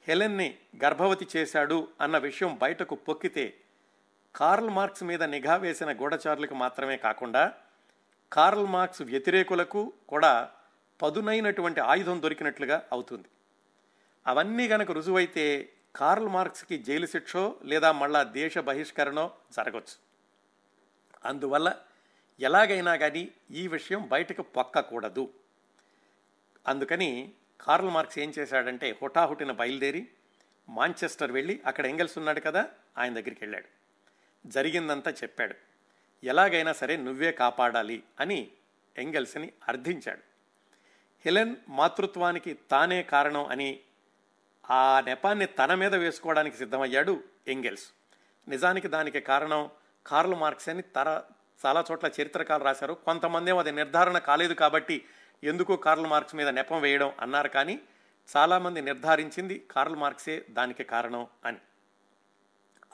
హెలెన్ని 0.08 0.58
గర్భవతి 0.84 1.26
చేశాడు 1.36 1.88
అన్న 2.00 2.18
విషయం 2.18 2.56
బయటకు 2.56 2.94
పొక్కితే 2.94 3.58
కార్ల్ 4.34 4.70
మార్క్స్ 4.70 5.02
మీద 5.02 5.22
నిఘా 5.22 5.56
వేసిన 5.56 5.92
గూఢచారులకు 5.92 6.54
మాత్రమే 6.54 6.96
కాకుండా 6.96 7.52
కార్ల్ 8.32 8.66
మార్క్స్ 8.66 9.02
వ్యతిరేకులకు 9.02 9.92
కూడా 10.08 10.50
పదునైనటువంటి 11.02 11.80
ఆయుధం 11.80 12.22
దొరికినట్లుగా 12.22 12.82
అవుతుంది. 12.92 13.28
అవన్నీ 14.26 14.68
గనక 14.68 14.90
రుజువైతే 14.90 15.70
కార్ల్ 15.96 16.28
మార్క్స్కి 16.28 16.78
జైలు 16.78 17.06
శిక్షో 17.06 17.56
లేదా 17.64 17.92
మళ్ళా 17.92 18.22
దేశ 18.22 18.58
బహిష్కరణో 18.58 19.32
జరగవచ్చు 19.52 19.96
అందువల్ల 21.24 21.76
ఎలాగైనా 22.40 22.96
కానీ 22.96 23.32
ఈ 23.50 23.68
విషయం 23.68 24.08
బయటకు 24.08 24.42
పొక్కకూడదు. 24.42 25.30
అందుకని 26.66 27.32
కార్ల్ 27.60 27.90
మార్క్స్ 27.90 28.18
ఏం 28.18 28.32
చేశాడంటే 28.38 28.96
హుటాహుటిన 29.02 29.52
బయలుదేరి 29.52 30.08
మాంచెస్టర్ 30.68 31.32
వెళ్ళి 31.32 31.60
అక్కడ 31.66 31.86
ఎంగెల్స్ 31.86 32.18
ఉన్నాడు 32.18 32.40
కదా 32.40 32.68
ఆయన 32.98 33.12
దగ్గరికి 33.12 33.36
వెళ్ళాడు. 33.40 33.64
జరిగిందంతా 34.48 35.10
చెప్పాడు. 35.10 35.54
ఎలాగైనా 36.24 36.72
సరే 36.72 36.96
నువ్వే 36.96 37.32
కాపాడాలి 37.32 38.02
అని 38.20 38.50
ఎంగెల్స్ని 38.98 39.52
అర్థించాడు. 39.68 40.20
హెలెన్ 41.24 41.56
మాతృత్వానికి 41.68 42.58
తానే 42.70 43.02
కారణం 43.02 43.46
అని 43.46 43.80
ఆ 44.70 45.00
నెపాన్ని 45.00 45.46
తన 45.46 45.74
మీద 45.74 45.94
వేసుకోవడానికి 45.94 46.56
సిద్ధమయ్యాడు 46.56 47.22
ఎంగెల్స్. 47.48 47.88
నిజానికి 48.48 48.88
దానికి 48.88 49.20
కారణం 49.20 49.70
కార్ల్ 50.06 50.34
మార్క్స్ 50.34 50.68
అని 50.68 50.82
తర 50.82 51.22
చాలా 51.66 51.84
చోట్ల 51.92 52.06
చరిత్రకాలు 52.06 52.64
రాశారు. 52.64 52.92
కొంతమంది 52.92 53.50
అది 53.50 53.72
నిర్ధారణ 53.72 54.18
కాలేదు 54.18 54.54
కాబట్టి 54.54 55.04
ఎందుకో 55.44 55.76
కార్ల్ 55.76 56.06
మార్క్స్ 56.06 56.34
మీద 56.34 56.48
నెపం 56.48 56.80
వేయడం 56.80 57.12
అన్నారు 57.20 57.48
కానీ 57.48 57.80
చాలామంది 58.36 58.80
నిర్ధారించింది 58.80 59.66
కార్ల్ 59.70 59.96
మార్క్సే 59.96 60.44
దానికి 60.50 60.84
కారణం 60.84 61.26
అని. 61.44 61.58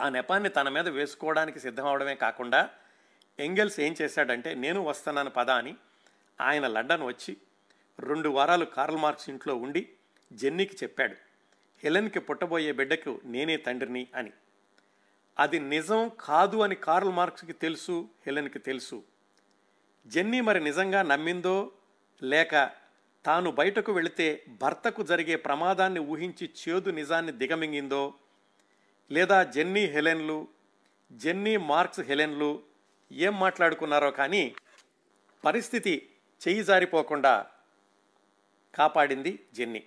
ఆ 0.00 0.08
నెపాన్ని 0.08 0.48
తన 0.48 0.68
మీద 0.68 0.88
వేసుకోవడానికి 0.88 1.60
సిద్ధమవడమే 1.60 2.14
కాకుండా 2.14 2.70
ఎంగెల్స్ 3.38 3.80
ఏం 3.80 3.94
చేశాడంటే 4.02 4.54
నేను 4.54 4.80
వస్తున్నాను 4.80 5.30
పద 5.30 5.50
అని 5.50 5.76
ఆయన 6.40 6.66
లండన్ 6.66 7.02
వచ్చి 7.02 7.36
రెండు 7.98 8.28
వారాలు 8.28 8.64
కార్ల్ 8.64 8.96
మార్క్స్ 8.96 9.30
ఇంట్లో 9.30 9.56
ఉండి 9.56 9.88
జెన్నీకి 10.32 10.76
చెప్పాడు. 10.82 11.14
హెలెన్కి 11.84 12.20
పుట్టబోయే 12.20 12.72
బిడ్డకు 12.72 13.20
నేనే 13.24 13.56
తండ్రిని 13.56 14.06
అని. 14.14 14.32
అది 15.38 15.60
నిజం 15.60 16.10
కాదు 16.20 16.56
అని 16.56 16.74
కార్ల్ 16.74 17.10
మార్క్స్కి 17.10 17.52
తెలుసు 17.52 18.08
హెలెన్కి 18.26 18.58
తెలుసు. 18.58 19.04
జెన్నీ 20.06 20.40
మరి 20.40 20.64
నిజంగా 20.64 21.02
నమ్మిందో 21.02 21.72
లేక 22.22 22.70
తాను 23.26 23.50
బయటకు 23.50 23.92
వెళితే 23.92 24.44
భర్తకు 24.48 25.02
జరిగే 25.02 25.36
ప్రమాదాన్ని 25.36 26.00
ఊహించి 26.00 26.50
చేదు 26.68 26.90
నిజాన్ని 26.90 27.32
దిగమింగిందో? 27.32 28.14
లేదా 29.10 29.42
జెన్నీ 29.42 29.84
హెలెన్లు 29.84 30.48
జెన్నీ 31.12 31.56
మార్క్స్ 31.56 32.00
హెలెన్లు 32.00 32.62
ఏం 33.12 33.40
మాట్లాడుకున్నారో 33.40 34.10
కానీ 34.10 34.54
పరిస్థితి 35.44 36.10
చెయ్యి 36.48 36.64
జారిపోకుండా 36.64 37.46
కాపాడింది 38.74 39.46
జెన్నీ. 39.54 39.86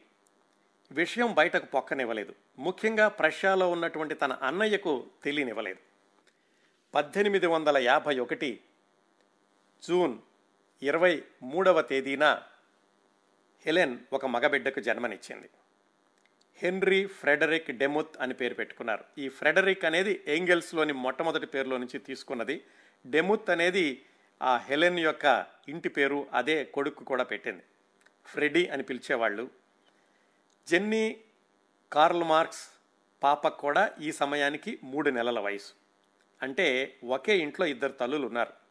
విషయం 0.91 1.33
బయటకు 1.33 1.65
పొక్కనివ్వలేదు. 1.65 2.35
ముఖ్యంగా 2.59 3.07
ప్రష్యాలో 3.07 3.71
ఉన్నటువంటి 3.71 4.15
తన 4.15 4.33
అన్నయ్యకు 4.33 5.05
తెలియనివ్వలేదు. 5.23 5.79
పద్దెనిమిది 6.93 7.47
వందల 7.47 7.77
యాభై 7.77 8.19
ఒకటి 8.19 8.59
జూన్ 9.87 10.17
ఇరవై 10.81 11.23
మూడవ 11.43 11.81
తేదీన 11.81 12.41
హెలెన్ 13.65 13.97
ఒక 14.13 14.25
మగబిడ్డకు 14.25 14.79
జన్మనిచ్చింది. 14.79 15.49
హెన్రీ 16.55 17.05
ఫ్రెడరిక్ 17.05 17.71
డెముత్ 17.71 18.17
అని 18.19 18.33
పేరు 18.33 18.53
పెట్టుకున్నారు. 18.53 19.03
ఈ 19.17 19.29
ఫ్రెడరిక్ 19.29 19.85
అనేది 19.85 20.23
ఏంగెల్స్లోని 20.27 20.93
మొట్టమొదటి 20.93 21.45
పేరులో 21.45 21.77
నుంచి 21.77 21.99
తీసుకున్నది. 21.99 22.63
డెముత్ 23.07 23.49
అనేది 23.49 24.05
ఆ 24.41 24.57
హెలెన్ 24.57 24.99
యొక్క 24.99 25.45
ఇంటి 25.69 25.89
పేరు 25.89 26.27
అదే 26.33 26.65
కొడుకు 26.65 27.03
కూడా 27.03 27.23
పెట్టింది. 27.23 27.63
ఫ్రెడీ 28.25 28.67
అని 28.67 28.83
పిలిచేవాళ్ళు. 28.83 29.49
జెన్నీ 30.67 31.23
కార్ల్ 31.93 32.23
మార్క్స్ 32.23 32.69
పాపకు 33.23 33.57
కూడా 33.57 33.91
ఈ 34.01 34.11
సమయానికి 34.11 34.79
మూడు 34.83 35.09
నెలల 35.09 35.39
వయసు. 35.39 35.73
అంటే 36.41 36.97
ఒకే 37.03 37.37
ఇంట్లో 37.37 37.65
ఇద్దరు 37.65 37.91
తల్లులు 37.91 38.27
ఉన్నారు 38.27 38.62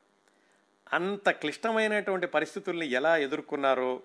అంత 0.92 1.30
క్లిష్టమైనటువంటి 1.30 2.26
పరిస్థితుల్ని 2.26 2.86
ఎలా 2.86 3.16
ఎదుర్కొన్నారో 3.16 4.02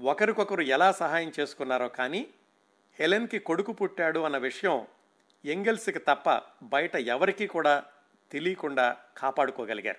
ఒకరికొకరు 0.00 0.60
ఎలా 0.60 0.92
సహాయం 0.92 1.32
చేసుకున్నారో 1.40 1.88
కానీ 1.88 2.28
హెలెన్కి 3.00 3.38
కొడుకు 3.38 3.72
పుట్టాడు 3.72 4.20
అన్న 4.20 4.38
విషయం 4.38 4.86
ఎంగెల్స్కి 5.44 5.98
తప్ప 5.98 6.42
బయట 6.62 6.96
ఎవరికీ 6.96 7.46
కూడా 7.46 7.84
తెలియకుండా 8.32 8.96
కాపాడుకోగలిగారు. 9.18 9.98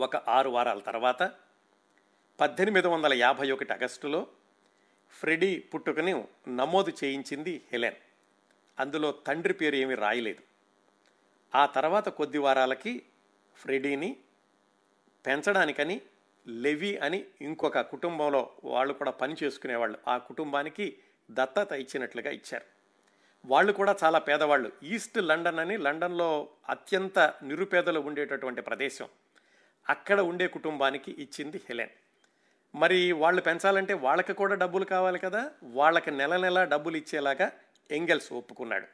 ఒక 0.00 0.16
ఆరు 0.16 0.50
వారాల 0.50 0.78
తర్వాత 0.78 1.32
పద్దెనిమిది 2.40 2.88
వందల 2.88 3.12
యాభై 3.12 3.50
ఒకటి 3.50 3.72
ఆగస్టులో 3.72 4.26
ఫ్రెడీ 5.10 5.58
పుట్టుకని 5.58 6.24
నమోదు 6.48 6.92
చేయించింది 7.04 7.62
హెలెన్. 7.72 7.96
అందులో 8.80 9.12
తండ్రి 9.12 9.52
పేరు 9.52 9.74
ఏమీ 9.74 9.94
రాయలేదు. 9.94 10.42
ఆ 11.54 11.66
తర్వాత 11.66 12.08
కొద్ది 12.08 12.38
వారాలకి 12.38 13.02
ఫ్రెడీని 13.56 14.16
పెంచడానికని 15.26 16.00
లెవి 16.48 16.98
అని 16.98 17.24
ఇంకొక 17.40 17.80
కుటుంబంలో 17.80 18.50
వాళ్ళు 18.64 18.94
కూడా 18.94 19.10
పని 19.10 19.34
చేసుకునేవాళ్ళు. 19.42 19.98
ఆ 20.08 20.18
కుటుంబానికి 20.18 20.98
దత్తత 21.30 21.72
ఇచ్చినట్లుగా 21.72 22.30
ఇచ్చారు. 22.30 22.64
వాళ్ళు 23.46 23.72
కూడా 23.72 23.96
చాలా 24.04 24.18
పేదవాళ్ళు. 24.18 24.72
ఈస్ట్ 24.82 25.18
లండన్ 25.18 25.58
అని 25.58 25.76
లండన్లో 25.76 26.48
అత్యంత 26.68 27.18
నిరుపేదలు 27.18 28.00
ఉండేటటువంటి 28.00 28.62
ప్రదేశం. 28.62 29.08
అక్కడ 29.88 30.20
ఉండే 30.20 30.46
కుటుంబానికి 30.46 31.12
ఇచ్చింది 31.12 31.56
హెలెన్. 31.56 31.90
మరి 32.74 33.12
వాళ్ళు 33.12 33.42
పెంచాలంటే 33.42 33.94
వాళ్ళకి 33.94 34.32
కూడా 34.32 34.54
డబ్బులు 34.54 34.84
కావాలి 34.84 35.18
కదా? 35.18 35.50
వాళ్ళకి 35.62 36.10
నెల 36.10 36.36
నెల 36.36 36.64
డబ్బులు 36.64 36.96
ఇచ్చేలాగా 36.96 37.52
ఎంగెల్స్ 37.90 38.32
ఒప్పుకున్నాడు. 38.32 38.86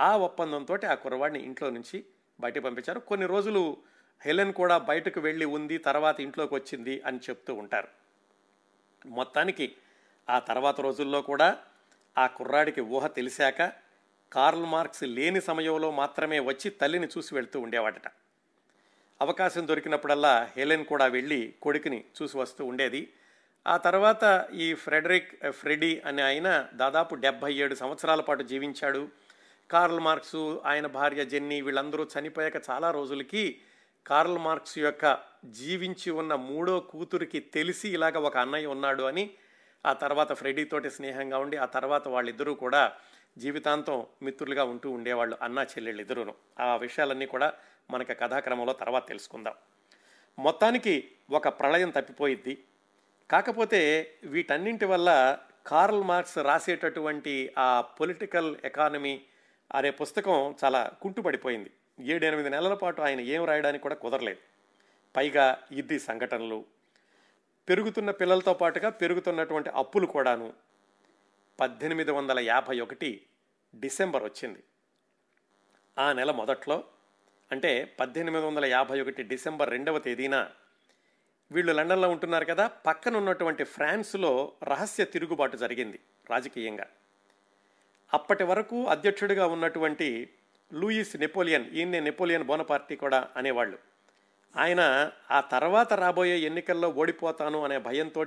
ఆ 0.00 0.16
ఒప్పందంతో 0.16 0.78
ఆ 0.90 0.94
కుర్రవాడిని 0.94 1.42
ఇంట్లో 1.42 1.70
నుంచి 1.70 2.04
బయట 2.40 2.58
పంపించారు. 2.58 3.00
కొన్ని 3.00 3.26
రోజులు 3.26 3.76
హెలెన్ 4.20 4.52
కూడా 4.52 4.78
బయటకు 4.78 5.20
వెళ్ళి 5.20 5.44
ఉంది 5.44 5.78
తర్వాత 5.78 6.20
ఇంట్లోకి 6.20 6.54
వచ్చింది 6.54 7.02
అని 7.06 7.18
చెప్తూ 7.18 7.54
ఉంటారు. 7.54 7.88
మొత్తానికి 9.06 9.76
ఆ 10.30 10.38
తర్వాత 10.38 10.80
రోజుల్లో 10.80 11.22
కూడా 11.22 11.58
ఆ 12.18 12.26
కుర్రాడికి 12.26 12.80
ఊహ 12.80 13.06
తెలిసాక 13.06 13.72
కార్ల్ 14.32 14.64
మార్క్స్ 14.64 15.02
లేని 15.02 15.40
సమయంలో 15.40 15.90
మాత్రమే 15.90 16.38
వచ్చి 16.38 16.70
తల్లిని 16.70 17.08
చూసి 17.18 17.34
వెళ్తూ 17.34 17.60
ఉండేవాడట. 17.60 18.08
అవకాశం 19.22 19.68
దొరికినప్పుడల్లా 19.68 20.52
హెలెన్ 20.56 20.84
కూడా 20.84 21.06
వెళ్ళి 21.06 21.54
కొడుకుని 21.62 22.04
చూసి 22.22 22.38
వస్తూ 22.38 22.64
ఉండేది. 22.64 23.12
ఆ 23.66 23.76
తర్వాత 23.76 24.48
ఈ 24.54 24.74
ఫ్రెడరిక్ 24.74 25.50
ఫ్రెడీ 25.50 26.02
అనే 26.06 26.22
ఆయన 26.22 26.68
దాదాపు 26.74 27.14
డెబ్భై 27.14 27.54
ఏడు 27.54 27.74
సంవత్సరాల 27.74 28.20
పాటు 28.20 28.42
జీవించాడు. 28.42 29.08
కార్ల్ 29.70 30.00
మార్క్స్ 30.00 30.56
ఆయన 30.64 30.86
భార్య 30.86 31.24
జెన్నీ 31.24 31.60
వీళ్ళందరూ 31.60 32.06
చనిపోయాక 32.18 32.62
చాలా 32.70 32.90
రోజులకి 32.90 33.60
కార్ల్ 34.06 34.38
మార్క్స్ 34.38 34.78
యొక్క 34.78 35.18
జీవించి 35.44 36.10
ఉన్న 36.10 36.34
మూడో 36.34 36.80
కూతురికి 36.80 37.40
తెలిసి 37.40 37.88
ఇలాగ 37.88 38.18
ఒక 38.18 38.36
అన్నయ్య 38.36 38.66
ఉన్నాడు 38.66 39.02
అని 39.02 39.30
ఆ 39.86 39.92
తర్వాత 39.92 40.32
ఫ్రెడీతోటి 40.32 40.90
స్నేహంగా 40.90 41.38
ఉండి 41.38 41.56
ఆ 41.56 41.64
తర్వాత 41.64 42.08
వాళ్ళిద్దరూ 42.08 42.54
కూడా 42.54 42.92
జీవితాంతం 43.38 44.06
మిత్రులుగా 44.22 44.64
ఉంటూ 44.64 44.90
ఉండేవాళ్ళు 44.90 45.38
అన్నా 45.42 45.62
చెల్లెళ్ళు 45.62 46.00
ఇద్దరును. 46.00 46.34
ఆ 46.60 46.76
విషయాలన్నీ 46.76 47.26
కూడా 47.26 47.52
మనకి 47.90 48.14
కథాక్రమంలో 48.14 48.72
తర్వాత 48.72 49.08
తెలుసుకుందాం. 49.08 49.54
మొత్తానికి 50.38 51.10
ఒక 51.30 51.48
ప్రళయం 51.48 51.90
తప్పిపోయిద్ది. 51.90 52.64
కాకపోతే 53.30 54.12
వీటన్నింటి 54.24 54.84
వల్ల 54.84 55.38
కార్ల్ 55.66 56.02
మార్క్స్ 56.02 56.38
రాసేటటువంటి 56.38 57.54
ఆ 57.58 57.80
పొలిటికల్ 57.80 58.56
ఎకానమీ 58.64 59.22
అనే 59.74 59.90
పుస్తకం 59.90 60.54
చాలా 60.64 60.92
కుంటుపడిపోయింది. 61.02 61.70
ఏడెనిమిది 62.00 62.50
నెలల 62.50 62.74
పాటు 62.74 63.02
ఆయన 63.02 63.20
ఏం 63.20 63.44
రాయడానికి 63.44 63.82
కూడా 63.82 63.94
కుదరలేదు. 63.94 64.38
పైగా 65.16 65.62
ఇది 65.70 65.98
సంఘటనలు. 65.98 66.64
పెరుగుతున్న 67.68 68.10
పిల్లలతో 68.10 68.54
పాటుగా 68.54 68.88
పెరుగుతున్నటువంటి 68.88 69.70
అప్పులు 69.70 70.06
కూడాను 70.06 70.52
పద్దెనిమిది 71.60 72.10
వందల 72.10 72.38
యాభై 72.38 72.80
ఒకటి 72.80 73.26
డిసెంబర్ 73.74 74.22
వచ్చింది. 74.22 74.62
ఆ 75.98 76.12
నెల 76.12 76.30
మొదట్లో 76.30 76.84
అంటే 77.52 77.96
పద్దెనిమిది 78.00 78.46
వందల 78.46 78.64
యాభై 78.64 79.00
ఒకటి 79.00 79.22
డిసెంబర్ 79.22 79.70
రెండవ 79.70 79.98
తేదీన 79.98 80.50
వీళ్ళు 81.52 81.72
లండన్లో 81.72 82.08
ఉంటున్నారు 82.08 82.44
కదా 82.44 82.66
పక్కన 82.66 83.16
ఉన్నటువంటి 83.16 83.64
ఫ్రాన్స్లో 83.64 84.52
రహస్య 84.62 85.04
తిరుగుబాటు 85.04 85.56
జరిగింది 85.56 86.00
రాజకీయంగా. 86.30 86.86
అప్పటి 88.14 88.44
వరకు 88.44 88.86
అధ్యక్షుడిగా 88.86 89.46
ఉన్నటువంటి 89.46 90.32
లూయిస్ 90.72 91.16
నెపోలియన్ 91.16 91.70
ఈయన్నే 91.70 92.00
నెపోలియన్ 92.00 92.44
బోనపార్టీ 92.44 92.96
కూడా 92.96 93.28
అనేవాళ్ళు. 93.36 93.78
ఆయన 94.56 95.12
ఆ 95.30 95.40
తర్వాత 95.40 95.92
రాబోయే 95.92 96.38
ఎన్నికల్లో 96.38 96.88
ఓడిపోతాను 96.88 97.64
అనే 97.64 97.78
భయంతో 97.78 98.24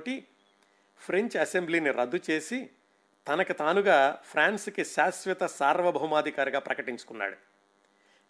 ఫ్రెంచ్ 0.98 1.36
అసెంబ్లీని 1.36 1.90
రద్దు 1.90 2.20
చేసి 2.30 2.70
తనకు 3.28 3.52
తానుగా 3.52 4.20
ఫ్రాన్స్కి 4.24 4.84
శాశ్వత 4.84 5.46
సార్వభౌమాధికారిగా 5.46 6.58
ప్రకటించుకున్నాడు. 6.58 7.36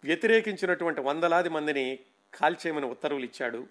వ్యతిరేకించినటువంటి 0.05 1.01
వందలాది 1.01 1.49
మందిని 1.49 1.99
కాల్చేయమని 2.35 2.87
ఉత్తర్వులు 2.87 3.25
ఇచ్చాడు. 3.25 3.67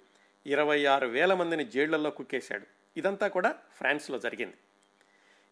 ఇరవై 0.45 0.85
ఆరు 0.85 1.07
వేల 1.07 1.33
మందిని 1.33 1.65
జైళ్ళలో 1.65 2.09
కుక్కేశాడు. 2.09 2.65
ఇదంతా 2.97 3.27
కూడా 3.27 3.55
ఫ్రాన్స్లో 3.77 4.19
జరిగింది. 4.19 4.55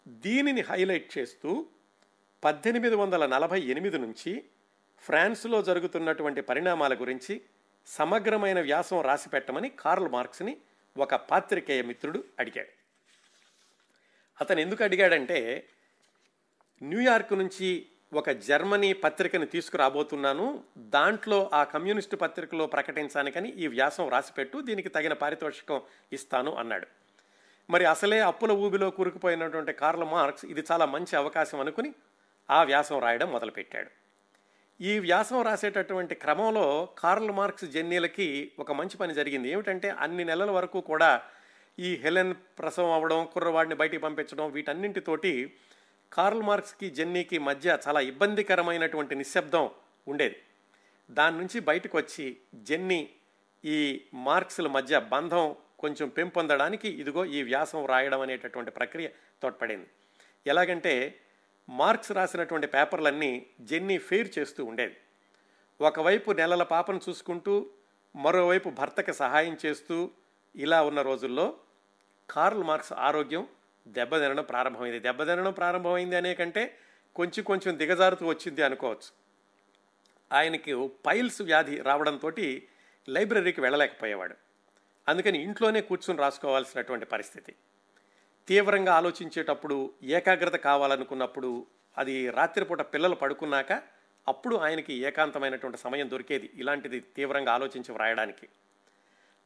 దీనిని 0.08 0.62
హైలైట్ 0.62 1.18
చేస్తూ 1.18 1.66
పద్దెనిమిది 2.44 2.96
వందల 2.96 3.26
నలభై 3.26 3.62
ఎనిమిది 3.62 3.98
నుంచి 3.98 4.44
ఫ్రాన్స్లో 5.00 5.62
జరుగుతున్నటువంటి 5.62 6.42
పరిణామాల 6.42 6.94
గురించి 6.94 7.42
సమగ్రమైన 7.88 8.62
వ్యాసం 8.62 9.02
రాసి 9.02 9.30
పెట్టమని 9.30 9.70
కార్ల్ 9.70 10.10
మార్క్స్ని 10.10 10.58
ఒక 10.98 11.16
పాత్రికేయ 11.16 11.82
మిత్రుడు 11.82 12.24
అడిగాడు. 12.40 12.70
అతను 14.42 14.60
ఎందుకు 14.60 14.84
అడిగాడంటే 14.84 15.68
న్యూయార్క్ 16.84 17.34
నుంచి 17.34 17.86
ఒక 18.14 18.30
జర్మనీ 18.30 18.94
పత్రికను 18.94 19.46
తీసుకురాబోతున్నాను 19.46 20.64
దాంట్లో 20.78 21.50
ఆ 21.54 21.64
కమ్యూనిస్టు 21.64 22.16
పత్రికలో 22.16 22.66
ప్రకటించానికని 22.66 23.50
ఈ 23.50 23.68
వ్యాసం 23.68 24.10
రాసిపెట్టు 24.10 24.58
దీనికి 24.58 24.90
తగిన 24.90 25.14
పారితోషికం 25.14 25.82
ఇస్తాను 26.14 26.56
అన్నాడు. 26.56 26.88
మరి 27.70 27.86
అసలే 27.86 28.20
అప్పుల 28.20 28.52
ఊబిలో 28.52 28.90
కూరుకుపోయినటువంటి 28.90 29.74
కార్ల 29.74 30.04
మార్క్స్ 30.04 30.46
ఇది 30.46 30.64
చాలా 30.72 30.86
మంచి 30.86 31.16
అవకాశం 31.16 31.60
అనుకుని 31.60 31.94
ఆ 32.50 32.64
వ్యాసం 32.64 33.00
రాయడం 33.00 33.32
మొదలుపెట్టాడు. 33.32 34.07
ఈ 34.82 35.00
వ్యాసం 35.00 35.42
రాసేటటువంటి 35.42 36.16
క్రమంలో 36.16 36.90
కార్ల్ 36.98 37.32
మార్క్స్ 37.32 37.66
జెన్నీలకి 37.66 38.52
ఒక 38.60 38.72
మంచి 38.72 38.98
పని 38.98 39.14
జరిగింది. 39.14 39.52
ఏమిటంటే 39.52 39.90
అన్ని 39.90 40.26
నెలల 40.26 40.52
వరకు 40.52 40.82
కూడా 40.82 41.22
ఈ 41.80 41.96
హెలెన్ 41.96 42.34
ప్రసవం 42.60 42.92
అవ్వడం 42.92 43.28
కుర్రవాడిని 43.34 43.76
బయటికి 43.76 44.02
పంపించడం 44.04 44.52
వీటన్నింటితోటి 44.52 45.56
కార్ల్ 46.14 46.44
మార్క్స్కి 46.44 46.90
జెన్నీకి 46.90 47.40
మధ్య 47.40 47.78
చాలా 47.88 48.00
ఇబ్బందికరమైనటువంటి 48.00 49.16
నిశ్శబ్దం 49.16 49.70
ఉండేది. 50.08 50.36
దాని 51.12 51.38
నుంచి 51.38 51.60
బయటకు 51.60 51.98
వచ్చి 51.98 52.38
జెన్నీ 52.56 53.10
ఈ 53.66 54.02
మార్క్స్ల 54.14 54.68
మధ్య 54.68 55.00
బంధం 55.00 55.56
కొంచెం 55.80 56.10
పెంపొందడానికి 56.10 56.90
ఇదిగో 56.90 57.26
ఈ 57.26 57.44
వ్యాసం 57.44 57.86
రాయడం 57.86 58.22
అనేటటువంటి 58.22 58.72
ప్రక్రియ 58.72 59.08
తోడ్పడింది. 59.42 59.88
ఎలాగంటే 60.48 61.20
మార్క్స్ 61.70 62.12
రాసినటువంటి 62.12 62.68
పేపర్లన్నీ 62.68 63.46
జెన్నీ 63.62 63.98
ఫెయిర్ 63.98 64.40
చేస్తూ 64.40 64.66
ఉండేది 64.66 64.98
ఒకవైపు 65.82 66.32
నెలల 66.32 66.64
పాపను 66.64 67.00
చూసుకుంటూ 67.10 67.70
మరోవైపు 68.16 68.70
భర్తకి 68.70 69.14
సహాయం 69.14 69.58
చేస్తూ 69.66 70.12
ఇలా 70.56 70.84
ఉన్న 70.84 71.02
రోజుల్లో 71.02 71.58
కార్ల్ 72.30 72.64
మార్క్స్ 72.64 72.94
ఆరోగ్యం 72.94 73.48
దెబ్బతినడం 73.88 74.44
ప్రారంభమైంది. 74.44 75.00
దెబ్బతినడం 75.00 75.52
ప్రారంభమైంది 75.52 76.16
అనే 76.16 76.36
కంటే 76.36 76.78
కొంచెం 77.16 77.44
కొంచెం 77.44 77.78
దిగజారుతూ 77.78 78.28
వచ్చింది 78.28 78.62
అనుకోవచ్చు. 78.62 79.12
ఆయనకి 80.34 80.90
పైల్స్ 81.06 81.42
వ్యాధి 81.42 81.82
రావడంతో 81.82 82.32
లైబ్రరీకి 83.10 83.62
వెళ్ళలేకపోయేవాడు. 83.62 84.36
అందుకని 85.08 85.44
ఇంట్లోనే 85.44 85.82
కూర్చుని 85.82 86.20
రాసుకోవాల్సినటువంటి 86.20 87.06
పరిస్థితి. 87.06 87.56
తీవ్రంగా 88.48 88.94
ఆలోచించేటప్పుడు 88.94 89.94
ఏకాగ్రత 90.04 90.56
కావాలనుకున్నప్పుడు 90.56 91.66
అది 91.98 92.30
రాత్రిపూట 92.30 92.82
పిల్లలు 92.82 93.16
పడుకున్నాక 93.16 93.72
అప్పుడు 94.28 94.56
ఆయనకి 94.56 94.94
ఏకాంతమైనటువంటి 94.94 95.78
సమయం 95.78 96.10
దొరికేది. 96.10 96.50
ఇలాంటిది 96.54 97.00
తీవ్రంగా 97.00 97.54
ఆలోచించి 97.54 97.94
వ్రాయడానికి. 97.94 98.50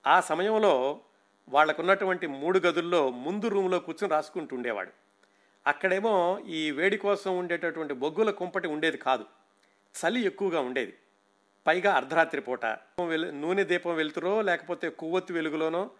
ఆ 0.08 0.22
సమయంలో 0.22 1.00
వాళ్ళకున్నటువంటి 1.50 2.28
మూడు 2.28 2.60
గదుల్లో 2.60 3.12
ముందు 3.12 3.48
రూమ్లో 3.48 3.80
కూర్చొని 3.80 4.12
రాసుకుంటూ 4.12 4.56
ఉండేవాడు. 4.56 4.92
అక్కడేమో 5.68 6.40
ఈ 6.48 6.72
వేడి 6.72 6.98
కోసం 6.98 7.38
ఉండేటటువంటి 7.38 7.94
బొగ్గుల 7.94 8.32
కుంపటి 8.32 8.68
ఉండేది 8.68 8.98
కాదు. 8.98 9.26
చలి 9.96 10.22
ఎక్కువగా 10.22 10.60
ఉండేది. 10.60 10.94
పైగా 11.68 11.94
అర్ధరాత్రి 11.94 12.42
పూట. 12.42 12.66
నూనె 13.32 13.64
దీపం 13.64 13.96
వెలుతురో 13.96 14.42
లేకపోతే 14.42 14.90
కొవ్వొత్తి 14.90 15.34
వెలుగులోనో 15.34 15.92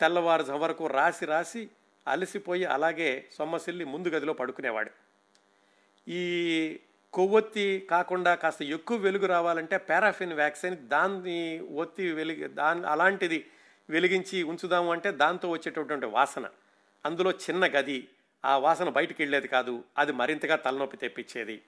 తెల్లవారు 0.00 0.42
వరకు 0.42 0.86
రాసి 0.86 1.24
రాసి 1.26 1.70
అలసిపోయి 2.10 2.64
అలాగే 2.64 3.28
సొమ్మసిల్లి 3.32 3.84
ముందు 3.84 4.08
గదిలో 4.08 4.32
పడుకునేవాడు. 4.32 4.90
ఈ 6.08 6.80
కొవ్వొత్తి 7.12 7.86
కాకుండా 7.90 8.34
కాస్త 8.34 8.62
ఎక్కువ 8.62 8.96
వెలుగు 8.96 9.26
రావాలంటే 9.26 9.76
పారాఫిన్ 9.76 10.32
వ్యాక్సిన్ 10.32 10.76
దాన్ని 10.76 11.60
ఒత్తి 11.60 12.12
వెలిగి 12.12 12.48
దాని 12.48 12.86
అలాంటిది 12.86 13.50
వెలిగించి 13.90 14.42
ఉంచుదాము 14.42 14.92
అంటే 14.92 15.10
దాంతో 15.12 15.50
వచ్చేటటువంటి 15.50 16.06
వాసన. 16.06 16.48
అందులో 17.06 17.30
చిన్న 17.30 17.66
గది 17.66 18.08
ఆ 18.44 18.58
వాసన 18.58 18.88
బయటికి 18.88 19.22
వెళ్ళేది 19.22 19.48
కాదు 19.48 19.84
అది 19.98 20.12
మరింతగా 20.12 20.56
తలనొప్పి 20.56 20.96
తెప్పించేది. 20.96 21.62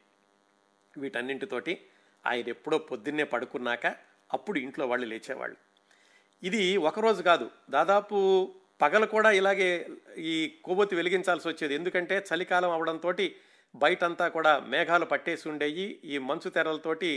వీటన్నింటితోటి 0.98 1.80
ఆయన 2.26 2.48
ఎప్పుడో 2.48 2.78
పొద్దున్నే 2.78 3.24
పడుకున్నాక 3.24 3.86
అప్పుడు 4.32 4.58
ఇంట్లో 4.58 4.86
వాళ్ళు 4.86 5.06
లేచేవాళ్ళు. 5.06 5.56
ఇది 6.46 6.76
ఒకరోజు 6.76 7.22
కాదు 7.22 7.50
దాదాపు 7.70 8.50
పగలు 8.82 9.06
కూడా 9.06 9.30
ఇలాగే 9.30 9.70
ఈ 10.32 10.34
కొవ్వొత్తి 10.64 10.94
వెలిగించాల్సి 10.96 11.46
వచ్చేది. 11.48 11.74
ఎందుకంటే 11.74 12.16
చలికాలం 12.28 12.70
అవడంతో 12.70 13.12
బయటంతా 13.74 14.26
కూడా 14.28 14.52
మేఘాలు 14.72 15.06
పట్టేసి 15.12 15.44
ఉండేవి 15.48 15.86
ఈ 16.04 16.16
మంచు 16.28 16.48
తెరలతోటి 16.50 17.10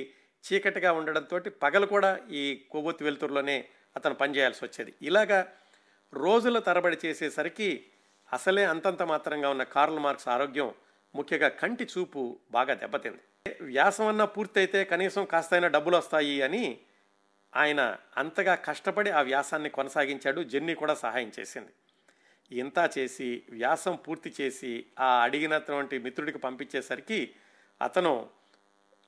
చీకటిగా 0.43 0.91
ఉండడంతో 0.91 1.37
పగలు 1.63 1.85
కూడా 1.85 2.11
ఈ 2.31 2.43
కొవ్వొత్తి 2.71 3.03
వెలుతురులోనే 3.03 3.57
అతను 3.97 4.15
పనిచేయాల్సి 4.21 4.61
వచ్చేది. 4.65 4.91
ఇలాగా 5.01 5.39
రోజుల 6.13 6.59
తరబడి 6.59 6.97
చేసేసరికి 7.05 7.69
అసలే 8.33 8.63
అంతంత 8.63 9.03
మాత్రంగా 9.03 9.49
ఉన్న 9.49 9.63
కార్ల్ 9.75 9.99
మార్క్స్ 9.99 10.27
ఆరోగ్యం 10.27 10.69
ముఖ్యంగా 11.15 11.49
కంటి 11.61 11.85
చూపు 11.93 12.21
బాగా 12.51 12.73
దెబ్బతింది. 12.73 13.21
వ్యాసం 13.61 14.07
అన్నా 14.07 14.25
పూర్తయితే 14.25 14.79
కనీసం 14.83 15.23
కాస్తైనా 15.25 15.67
డబ్బులు 15.67 15.95
వస్తాయి 15.97 16.37
అని 16.41 16.63
ఆయన 17.55 17.97
అంతగా 18.17 18.55
కష్టపడి 18.55 19.09
ఆ 19.09 19.21
వ్యాసాన్ని 19.21 19.69
కొనసాగించాడు 19.69 20.43
జెన్నీ 20.43 20.75
కూడా 20.75 20.93
సహాయం 20.93 21.31
చేసింది. 21.39 21.73
ఇంత 22.51 22.89
చేసి 22.97 23.43
వ్యాసం 23.49 23.95
పూర్తి 23.95 24.33
చేసి 24.41 24.85
ఆ 24.99 25.23
అడిగినటువంటి 25.23 25.99
మిత్రుడికి 25.99 26.37
పంపించేసరికి 26.37 27.33
అతను 27.81 28.29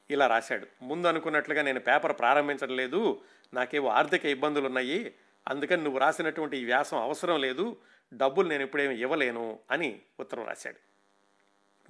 ఇలా 0.10 0.27
రాశాడు. 0.27 0.67
ముందు 0.81 1.07
అనుకున్నట్లుగా 1.07 1.62
నేను 1.62 1.79
పేపర్ 1.79 2.19
ప్రారంభించడం 2.19 2.75
లేదు 2.75 3.21
నాకేవో 3.53 3.89
ఆర్థిక 3.89 4.25
ఇబ్బందులు 4.25 4.65
ఉన్నాయి 4.65 5.15
అందుకని 5.47 5.83
నువ్వు 5.83 5.99
రాసినటువంటి 5.99 6.57
ఈ 6.57 6.65
వ్యాసం 6.65 7.01
అవసరం 7.01 7.41
లేదు 7.41 7.77
డబ్బులు 8.13 8.47
నేను 8.47 8.63
ఇప్పుడేమి 8.63 8.95
ఇవ్వలేను 8.95 9.60
అని 9.71 10.01
ఉత్తరం 10.19 10.47
రాశాడు. 10.47 10.79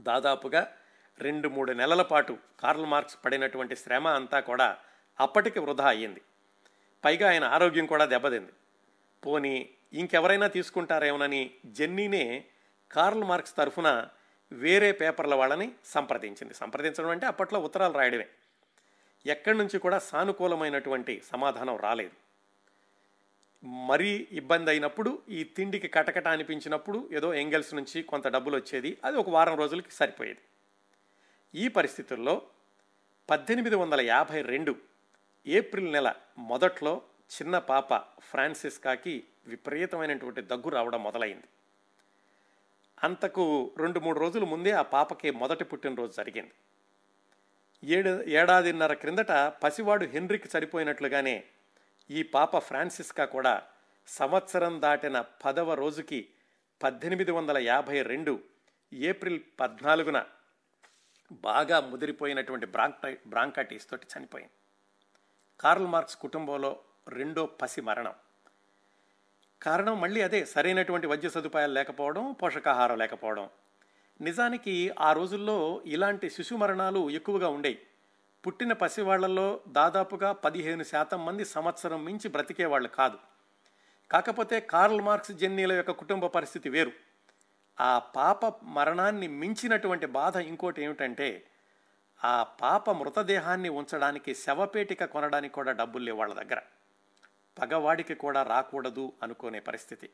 దాదాపుగా 0.01 0.73
రెండు 1.19 1.49
మూడు 1.49 1.71
నెలల 1.71 2.01
పాటు 2.01 2.37
కార్ల్ 2.59 2.85
మార్క్స్ 2.85 3.17
పడినటువంటి 3.25 3.75
శ్రమ 3.75 4.07
అంతా 4.07 4.39
కూడా 4.39 4.77
అప్పటికి 5.19 5.59
వృధా 5.59 5.87
అయ్యింది. 5.87 6.21
పైగా 7.07 7.29
ఆయన 7.29 7.43
ఆరోగ్యం 7.43 7.85
కూడా 7.85 8.05
దెబ్బతింది. 8.05 8.51
పోని 9.25 9.69
ఇంకెవరైనా 9.93 10.47
తీసుకుంటారేమోనని 10.47 11.51
జెన్నీనే 11.65 12.45
కార్ల్ 12.91 13.23
మార్క్స్ 13.23 13.55
తరఫున 13.55 14.07
వేరే 14.51 14.91
పేపర్ల 14.91 15.35
వాళ్ళని 15.35 15.71
సంప్రదించింది. 15.85 16.53
సంప్రదించడం 16.53 17.09
అంటే 17.09 17.25
అప్పట్లో 17.25 17.59
ఉత్తరాలు 17.59 17.93
రాయడమే. 17.93 18.27
ఎక్కడి 19.25 19.57
నుంచి 19.57 19.79
కూడా 19.79 19.99
సానుకూలమైనటువంటి 19.99 21.21
సమాధానం 21.31 21.77
రాలేదు. 21.77 22.11
మరీ 23.67 24.27
ఇబ్బంది 24.31 24.69
అయినప్పుడు 24.69 25.21
ఈ 25.29 25.43
తిండికి 25.43 25.87
కటకట 25.87 26.27
అనిపించినప్పుడు 26.27 27.09
ఏదో 27.11 27.33
ఎంగల్స్ 27.33 27.73
నుంచి 27.73 28.03
కొంత 28.03 28.27
డబ్బులు 28.27 28.55
వచ్చేది 28.55 28.97
అది 29.05 29.17
ఒక 29.17 29.29
వారం 29.29 29.57
రోజులకి 29.57 29.91
సరిపోయేది. 29.91 30.39
ఈ 31.55 31.67
పరిస్థితుల్లో 31.67 32.41
పద్దెనిమిది 33.29 33.75
వందల 33.75 34.01
యాభై 34.01 34.41
రెండు 34.41 34.75
ఏప్రిల్ 35.47 35.91
నెల 35.91 36.13
మొదట్లో 36.37 37.01
చిన్న 37.31 37.57
పాప 37.57 37.95
ఫ్రాన్సిస్కాకి 37.97 39.23
విపరీతమైనటువంటి 39.47 40.41
దగ్గు 40.41 40.69
రావడం 40.69 41.03
మొదలైంది. 41.03 41.47
అంతకు 43.03 43.71
రెండు 43.77 43.99
మూడు 43.99 44.19
రోజుల 44.19 44.43
ముందే 44.43 44.71
ఆ 44.71 44.81
పాపకి 44.81 45.31
మొదటి 45.31 45.63
పుట్టినరోజు 45.63 46.13
జరిగింది. 46.13 46.53
ఏడు 47.83 48.23
ఏడాదిన్నర 48.23 48.93
క్రిందట 48.93 49.31
పసివాడు 49.63 50.05
హెన్రిక్ 50.05 50.57
చనిపోయినట్లుగానే 50.57 51.43
ఈ 52.09 52.23
పాప 52.23 52.57
ఫ్రాన్సిస్కా 52.57 53.25
కూడా 53.25 53.63
సంవత్సరం 54.07 54.81
దాటిన 54.81 55.23
పదవ 55.45 55.73
రోజుకి 55.73 56.29
పద్దెనిమిది 56.83 57.31
వందల 57.31 57.57
యాభై 57.57 58.01
రెండు 58.01 58.39
ఏప్రిల్ 58.93 59.39
పద్నాలుగున 59.59 60.25
బాగా 61.31 61.79
ముదిరిపోయినటువంటి 61.79 62.65
బ్రాంకై 62.65 63.17
బ్రాంకైటిస్ 63.27 63.89
తోటి 63.89 64.07
చనిపోయింది. 64.17 64.56
కార్ల్ 65.59 65.87
మార్క్స్ 65.87 66.17
కుటుంబంలో 66.17 66.79
రెండో 67.07 67.45
పసి 67.45 67.81
మరణం. 67.81 68.13
కారణం 69.61 70.01
మళ్ళీ 70.01 70.21
అదే 70.21 70.45
సరైనటువంటి 70.45 71.07
వైద్య 71.07 71.29
సదుపాయాలు 71.29 71.73
లేకపోవడం 71.73 72.31
పోషకాహారం 72.31 72.97
లేకపోవడం. 72.97 73.49
నిజానికి 74.21 74.91
ఆ 74.99 75.13
రోజుల్లో 75.13 75.81
ఇలాంటి 75.85 76.29
శిశు 76.29 76.55
మరణాలు 76.55 77.09
ఎక్కువగా 77.09 77.49
ఉండేవి 77.49 77.79
పుట్టిన 78.47 78.73
పసివాళ్ళలో 78.73 79.59
దాదాపుగా 79.67 80.31
పదిహేను 80.31 80.83
శాతం 80.83 81.25
మంది 81.25 81.45
సంవత్సరం 81.45 82.05
మించి 82.05 82.29
బ్రతికేవాళ్ళు 82.29 82.89
కాదు. 82.89 83.17
కాకపోతే 84.11 84.59
కార్ల్ 84.59 85.01
మార్క్స్ 85.01 85.31
జెన్నీల 85.31 85.71
యొక్క 85.71 85.91
కుటుంబ 85.91 86.25
పరిస్థితి 86.25 86.69
వేరు. 86.69 86.91
ఆ 87.79 87.99
పాప 87.99 88.63
మరణాన్ని 88.63 89.27
మించినటువంటి 89.27 90.05
బాధ 90.05 90.35
ఇంకోటి 90.35 90.83
ఏమిటంటే 90.83 91.43
ఆ 92.23 92.43
పాప 92.43 92.89
మృతదేహాన్ని 92.91 93.69
ఉంచడానికి 93.69 94.35
శవపేటిక 94.35 95.05
కొనడానికి 95.05 95.53
కూడా 95.53 95.71
డబ్బులు 95.71 96.03
లేవు 96.03 96.17
వాళ్ళ 96.17 96.33
దగ్గర. 96.33 96.61
పగవాడికి 97.59 98.15
కూడా 98.15 98.43
రాకూడదు 98.43 99.13
అనుకునే 99.23 99.59
పరిస్థితి. 99.59 100.09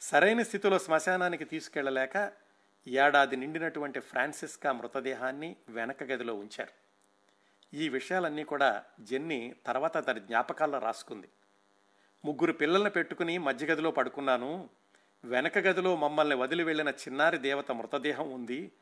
సరైన 0.00 0.42
స్థితిలో 0.42 0.78
శ్మశానానికి 0.78 1.44
తీసుకెళ్ళలేక 1.44 2.32
ఏడాది 2.88 3.36
నిండినటువంటి 3.36 4.00
ఫ్రాన్సిస్కా 4.00 4.72
మృతదేహాన్ని 4.72 5.56
వెనక 5.68 6.02
గదిలో 6.02 6.34
ఉంచారు. 6.34 6.88
ఈ 7.76 7.88
విషయాలన్నీ 7.88 8.44
కూడా 8.44 8.84
జెన్నీ 9.00 9.54
తర్వాత 9.66 10.06
తన 10.06 10.18
జ్ఞాపకాల్లో 10.18 10.78
రాసుకుంది. 10.78 11.28
ముగ్గురు 12.24 12.52
పిల్లల్ని 12.52 12.90
పెట్టుకుని 12.90 13.38
మధ్య 13.38 13.66
గదిలో 13.66 13.90
పడుకున్నాను. 13.90 14.68
వెనక 15.24 15.58
గదిలో 15.58 15.96
మమ్మల్ని 15.96 16.34
వదిలి 16.34 16.64
వెళ్ళిన 16.64 16.88
చిన్నారి 16.88 17.38
దేవత 17.38 17.72
మృతదేహం 17.72 18.30
ఉంది. 18.30 18.72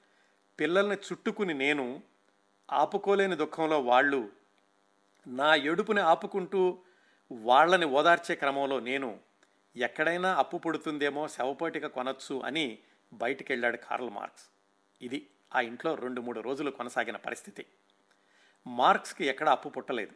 పిల్లల్ని 0.60 0.96
చుట్టుకుని 0.96 1.54
నేను 1.54 2.02
ఆపుకోలేని 2.70 3.36
దుఃఖంలో 3.36 3.80
వాళ్ళు 3.80 4.32
నా 5.26 5.54
ఎడుపుని 5.54 6.00
ఆపుకుంటూ 6.00 6.78
వాళ్ళని 7.32 7.86
ఓదార్చే 7.86 8.34
క్రమంలో 8.34 8.80
నేను 8.80 9.20
ఎక్కడైనా 9.76 10.34
అప్పు 10.34 10.56
పుడుతుందేమో 10.56 11.28
శవపోటిక 11.28 11.86
కొనొచ్చు 11.86 12.42
అని 12.44 12.78
బయటికి 13.12 13.52
వెళ్ళాడు 13.52 13.76
కార్ల్ 13.76 14.10
మార్క్స్. 14.10 14.44
ఇది 15.02 15.26
ఆ 15.54 15.60
ఇంట్లో 15.60 15.94
రెండు 15.94 16.20
మూడు 16.20 16.40
రోజులు 16.40 16.70
కొనసాగిన 16.70 17.16
పరిస్థితి. 17.16 17.66
మార్క్స్కి 18.66 19.24
ఎక్కడ 19.24 19.48
అప్పు 19.48 19.68
పుట్టలేదు. 19.68 20.12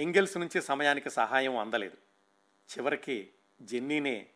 ఎంగెల్స్ 0.00 0.38
నుంచి 0.38 0.62
సమయానికి 0.62 1.10
సహాయం 1.10 1.56
అందలేదు. 1.56 1.96
చివరికి 2.76 3.30
జెన్నీనే 3.62 4.26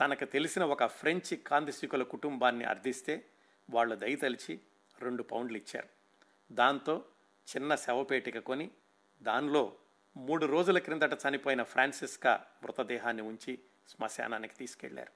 తనకు 0.00 0.24
తెలిసిన 0.24 0.64
ఒక 0.64 0.84
ఫ్రెంచ్ 0.84 1.36
కాందిశికుల 1.36 2.02
కుటుంబాన్ని 2.02 2.64
అర్థిస్తే 2.64 3.24
వాళ్ళు 3.70 3.96
దయతలిచి 3.96 4.60
రెండు 5.00 5.22
పౌండ్లు 5.22 5.58
ఇచ్చారు. 5.58 5.99
దాంతో 6.52 7.04
చిన్న 7.56 7.74
శవపేటిక 7.74 8.38
కొని 8.38 8.70
దానిలో 9.22 9.76
మూడు 10.16 10.46
రోజుల 10.46 10.78
క్రిందట 10.78 11.14
చనిపోయిన 11.14 11.62
ఫ్రాన్సిస్కా 11.62 12.44
మృతదేహాన్ని 12.62 13.22
ఉంచి 13.22 13.58
శ్మశానానికి 13.88 14.54
తీసుకెళ్ళారు. 14.54 15.12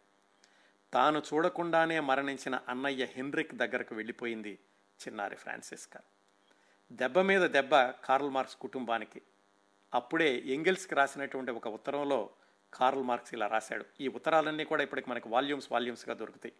తాను 0.92 1.22
చూడకుండానే 1.34 2.00
మరణించిన 2.00 2.60
అన్నయ్య 2.68 3.04
హెన్రిక్ 3.04 3.54
దగ్గరకు 3.54 3.94
వెళ్ళిపోయింది 3.94 4.58
చిన్నారి 5.00 5.36
ఫ్రాన్సిస్కా. 5.36 6.00
దెబ్బ 6.92 7.18
మీద 7.18 7.42
దెబ్బ 7.42 7.90
కార్ల్ 7.90 8.30
మార్క్స్ 8.30 8.56
కుటుంబానికి. 8.56 9.22
అప్పుడే 9.94 10.38
ఎంగిల్స్కి 10.38 10.94
రాసినటువంటి 10.94 11.50
ఒక 11.50 11.68
ఉత్తరంలో 11.68 12.30
కార్ల్ 12.74 13.02
మార్క్స్ 13.02 13.34
ఇలా 13.34 13.46
రాశాడు. 13.46 13.84
ఈ 14.00 14.08
ఉత్తరాలన్నీ 14.08 14.64
కూడా 14.64 14.82
ఇప్పటికి 14.82 15.10
మనకి 15.10 15.28
వాల్యూమ్స్ 15.28 15.72
వాల్యూమ్స్గా 15.72 16.14
దొరుకుతాయి. 16.14 16.52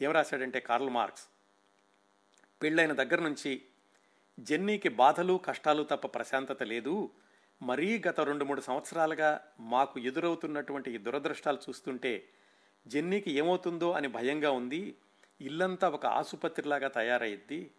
ఏం 0.00 0.10
రాశాడంటే 0.10 0.60
కార్ల్ 0.60 0.90
మార్క్స్ 0.90 1.26
పెళ్ళైన 2.62 2.92
దగ్గర 2.92 3.20
నుంచి 3.20 3.62
జెన్నీకి 4.38 4.88
బాధలు 4.88 5.40
కష్టాలు 5.44 5.82
తప్ప 5.82 6.06
ప్రశాంతత 6.06 6.62
లేదు. 6.62 7.10
మరీ 7.62 8.02
గత 8.08 8.20
రెండు 8.20 8.44
మూడు 8.44 8.60
సంవత్సరాలుగా 8.60 9.40
మాకు 9.60 10.00
ఎదురవుతున్నటువంటి 10.00 10.94
ఈ 10.94 10.98
దురదృష్టాలు 10.98 11.58
చూస్తుంటే 11.68 12.28
జెన్నీకి 12.86 13.30
ఏమవుతుందో 13.30 13.92
అని 13.92 14.08
భయంగా 14.08 14.50
ఉంది. 14.50 14.96
ఇల్లంతా 15.40 15.88
ఒక 15.88 16.06
ఆసుపత్రిలాగా 16.06 16.88
తయారయ్యిద్ది 16.88 17.70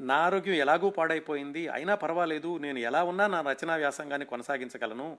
నా 0.00 0.14
ఆరోగ్యం 0.14 0.54
ఎలాగూ 0.54 0.90
పాడైపోయింది. 0.90 1.68
అయినా 1.68 1.94
పర్వాలేదు 1.94 2.58
నేను 2.58 2.78
ఎలా 2.78 3.04
ఉన్నా 3.04 3.26
నా 3.26 3.40
రచనా 3.40 3.76
వ్యాసంగాన్ని 3.76 4.26
కొనసాగించగలను. 4.26 5.18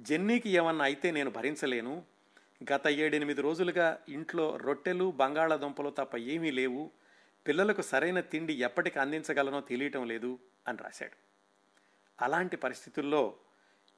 జెన్నీకి 0.00 0.50
ఏమన్నా 0.50 0.84
అయితే 0.84 1.10
నేను 1.10 1.30
భరించలేను. 1.30 2.02
గత 2.72 2.88
ఏడెనిమిది 2.88 3.40
రోజులుగా 3.40 3.98
ఇంట్లో 4.08 4.56
రొట్టెలు 4.56 5.10
బంగాళాదుంపలు 5.16 5.90
తప్ప 5.90 6.16
ఏమీ 6.16 6.50
లేవు. 6.50 6.90
పిల్లలకు 7.46 7.82
సరైన 7.82 8.20
తిండి 8.20 8.52
ఎప్పటికి 8.52 8.98
అందించగలనో 8.98 9.60
తెలియటం 9.60 10.04
లేదు 10.06 10.38
అని 10.68 10.78
రాశాడు. 10.82 11.16
అలాంటి 12.24 12.56
పరిస్థితుల్లో 12.56 13.36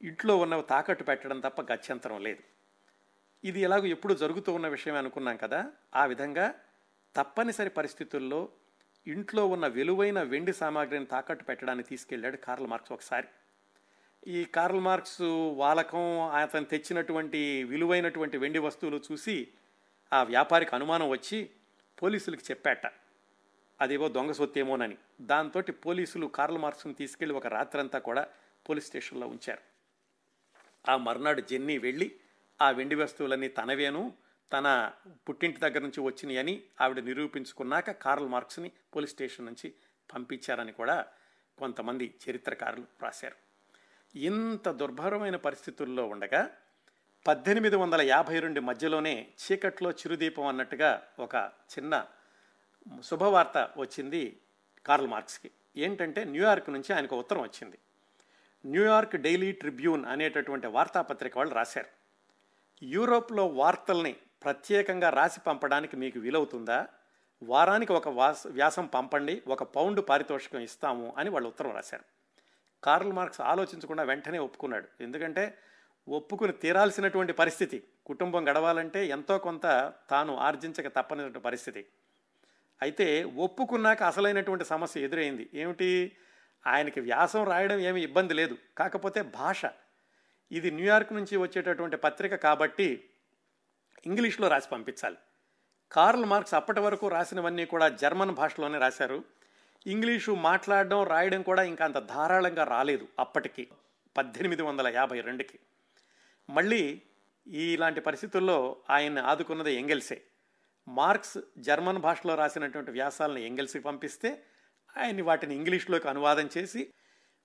ఇంట్లో 0.03 0.37
ఉన్నవి 0.37 0.63
తాకట్టు 0.63 1.05
పెట్టడం 1.05 1.41
తప్ప 1.41 1.73
గత్యంతరం 1.73 2.23
లేదు. 2.23 2.43
ఇది 3.45 3.61
ఎలాగో 3.61 3.87
ఎప్పుడు 3.87 4.15
జరుగుతూ 4.15 4.55
ఉన్న 4.55 4.69
విషయం 4.69 4.95
అనుకున్నాం 4.95 5.37
కదా. 5.37 5.73
ఆ 5.95 6.05
విధంగా 6.05 6.55
తప్పనిసరి 7.17 7.71
పరిస్థితుల్లో 7.71 8.49
ఇంట్లో 9.07 9.47
ఉన్న 9.47 9.67
విలువైన 9.67 10.23
వెండి 10.23 10.53
సామాగ్రిని 10.53 11.07
తాకట్టు 11.07 11.45
పెట్టడానికి 11.45 11.89
తీసుకెళ్ళాడు 11.89 12.37
కార్ల్ 12.37 12.67
మార్క్స్ 12.67 12.93
ఒకసారి. 12.93 13.29
ఈ 14.27 14.45
కార్ల్ 14.45 14.81
మార్క్స్ 14.81 15.23
వాలకం 15.55 16.21
అతను 16.21 16.65
తెచ్చినటువంటి 16.65 17.65
విలువైనటువంటి 17.65 18.39
వెండి 18.39 18.59
వస్తువులు 18.59 19.03
చూసి 19.13 19.49
ఆ 20.13 20.23
వ్యాపారికి 20.23 20.75
అనుమానం 20.75 21.09
వచ్చి 21.09 21.51
పోలీసులకు 22.03 22.51
చెప్పాట. 22.51 23.02
అదేవో 23.81 24.09
దొంగ 24.09 24.33
సొత్తేమోనని. 24.33 24.99
దాంతో 25.21 25.63
పోలీసులు 25.73 26.27
కార్ల 26.27 26.57
మార్క్స్ని 26.57 26.95
తీసుకెళ్ళి 26.95 27.35
ఒక 27.35 27.47
రాత్రంతా 27.47 27.99
కూడా 27.99 28.27
పోలీస్ 28.69 28.87
స్టేషన్లో 28.87 29.27
ఉంచారు. 29.27 29.61
ఆ 30.91 30.97
మర్నాడు 30.97 31.41
జెన్నీ 31.41 31.79
వెళ్ళి 31.79 32.17
ఆ 32.63 32.71
వెండి 32.71 32.95
వస్తువులన్నీ 32.95 33.49
తనవేను 33.49 34.15
తన 34.53 34.93
పుట్టింటి 35.29 35.59
దగ్గర 35.59 35.81
నుంచి 35.81 36.01
వచ్చినాయని 36.01 36.63
ఆవిడ 36.81 36.99
నిరూపించుకున్నాక 36.99 37.91
కార్ల్ 37.91 38.29
మార్క్స్ని 38.29 38.73
పోలీస్ 38.97 39.13
స్టేషన్ 39.13 39.47
నుంచి 39.47 39.75
పంపించారని 40.15 40.73
కూడా 40.73 41.07
కొంతమంది 41.59 42.15
చరిత్రకారులు 42.31 42.85
రాశారు. 43.03 43.37
ఇంత 44.19 44.69
దుర్భరమైన 44.69 45.37
పరిస్థితుల్లో 45.37 46.07
ఉండగా 46.07 46.51
పద్దెనిమిది 47.27 47.77
వందల 47.77 48.01
యాభై 48.01 48.39
రెండు 48.39 48.61
మధ్యలోనే 48.61 49.29
చీకట్లో 49.43 49.91
చిరుదీపం 49.91 50.47
అన్నట్టుగా 50.47 51.03
ఒక 51.19 51.35
చిన్న 51.37 52.07
శుభవార్త 53.03 53.71
వచ్చింది 53.77 54.41
కార్ల్ 54.87 55.07
మార్క్స్కి. 55.07 55.51
ఏంటంటే 55.77 56.25
న్యూయార్క్ 56.25 56.71
నుంచి 56.71 56.95
ఆయనకు 56.95 57.19
ఉత్తరం 57.19 57.43
వచ్చింది. 57.43 57.79
న్యూయార్క్ 58.67 59.17
డైలీ 59.17 59.53
ట్రిబ్యూన్ 59.53 60.07
అనేటటువంటి 60.07 60.67
వార్తాపత్రిక 60.67 61.39
వాళ్ళు 61.39 61.55
రాశారు. 61.55 61.87
యూరోప్లో 62.85 63.47
వార్తల్ని 63.47 64.17
ప్రత్యేకంగా 64.45 65.11
రాసి 65.11 65.41
పంపడానికి 65.41 65.97
మీకు 65.97 66.19
వీలవుతుందా? 66.19 66.87
వారానికి 67.43 67.93
ఒక 67.93 68.09
వాస 68.09 68.47
వ్యాసం 68.47 68.87
పంపండి 68.87 69.43
ఒక 69.49 69.63
పౌండ్ 69.63 70.09
పారితోషికం 70.09 70.61
ఇస్తాము 70.61 71.15
అని 71.19 71.31
వాళ్ళు 71.31 71.49
ఉత్తరం 71.49 71.75
రాశారు. 71.75 72.05
కార్ల్ 72.85 73.13
మార్క్స్ 73.13 73.41
ఆలోచించకుండా 73.41 74.03
వెంటనే 74.03 74.39
ఒప్పుకున్నాడు. 74.39 74.89
ఎందుకంటే 75.01 75.59
ఒప్పుకుని 76.09 76.53
తీరాల్సినటువంటి 76.53 77.33
పరిస్థితి 77.33 77.83
కుటుంబం 78.07 78.49
గడవాలంటే 78.49 79.07
ఎంతో 79.07 79.39
కొంత 79.39 79.93
తాను 80.11 80.37
ఆర్జించక 80.37 80.89
తప్పనిటువంటి 80.89 81.39
పరిస్థితి. 81.39 81.87
అయితే 82.83 83.25
ఒప్పుకున్నాక 83.25 84.03
అసలైనటువంటి 84.03 84.65
సమస్య 84.65 85.01
ఎదురైంది. 85.01 85.51
ఏమిటి? 85.55 86.17
ఆయనకి 86.67 87.01
వ్యాసం 87.01 87.45
రాయడం 87.45 87.79
ఏమి 87.79 88.03
ఇబ్బంది 88.03 88.35
లేదు. 88.35 88.59
కాకపోతే 88.79 89.23
భాష. 89.23 89.63
ఇది 90.53 90.71
న్యూయార్క్ 90.71 91.13
నుంచి 91.13 91.37
వచ్చేటటువంటి 91.37 91.97
పత్రిక 91.97 92.35
కాబట్టి 92.35 93.05
ఇంగ్లీష్లో 94.07 94.49
రాసి 94.49 94.69
పంపించాలి. 94.69 95.17
కార్ల్ 95.93 96.25
మార్క్స్ 96.25 96.55
అప్పటి 96.55 96.81
వరకు 96.81 97.09
రాసినవన్నీ 97.09 97.65
కూడా 97.65 97.89
జర్మన్ 97.89 98.31
భాషలోనే 98.31 98.79
రాశారు. 98.79 99.25
ఇంగ్లీషు 99.87 100.31
మాట్లాడడం 100.31 101.03
రాయడం 101.03 101.43
కూడా 101.43 101.63
ఇంకా 101.63 101.85
అంత 101.85 101.99
ధారాళంగా 101.99 102.65
రాలేదు 102.65 103.09
అప్పటికి 103.19 103.69
పద్దెనిమిది 104.17 104.63
వందల 104.63 104.89
యాభై 104.89 105.21
రెండుకి. 105.21 105.59
మళ్ళీ 106.51 107.03
ఇలాంటి 107.47 108.01
పరిస్థితుల్లో 108.01 108.77
ఆయన 108.91 109.19
ఆదుకున్నది 109.19 109.75
ఎంగెల్సే. 109.75 110.23
మార్క్స్ 110.89 111.39
జర్మన్ 111.59 111.99
భాషలో 111.99 112.35
రాసినటువంటి 112.35 112.91
వ్యాసాలను 112.91 113.39
ఎంగిల్స్కి 113.39 113.81
పంపిస్తే 113.81 114.45
ఆయన 114.97 115.23
వాటిని 115.23 115.55
ఇంగ్లీష్లోకి 115.55 116.09
అనువాదం 116.09 116.49
చేసి 116.59 116.93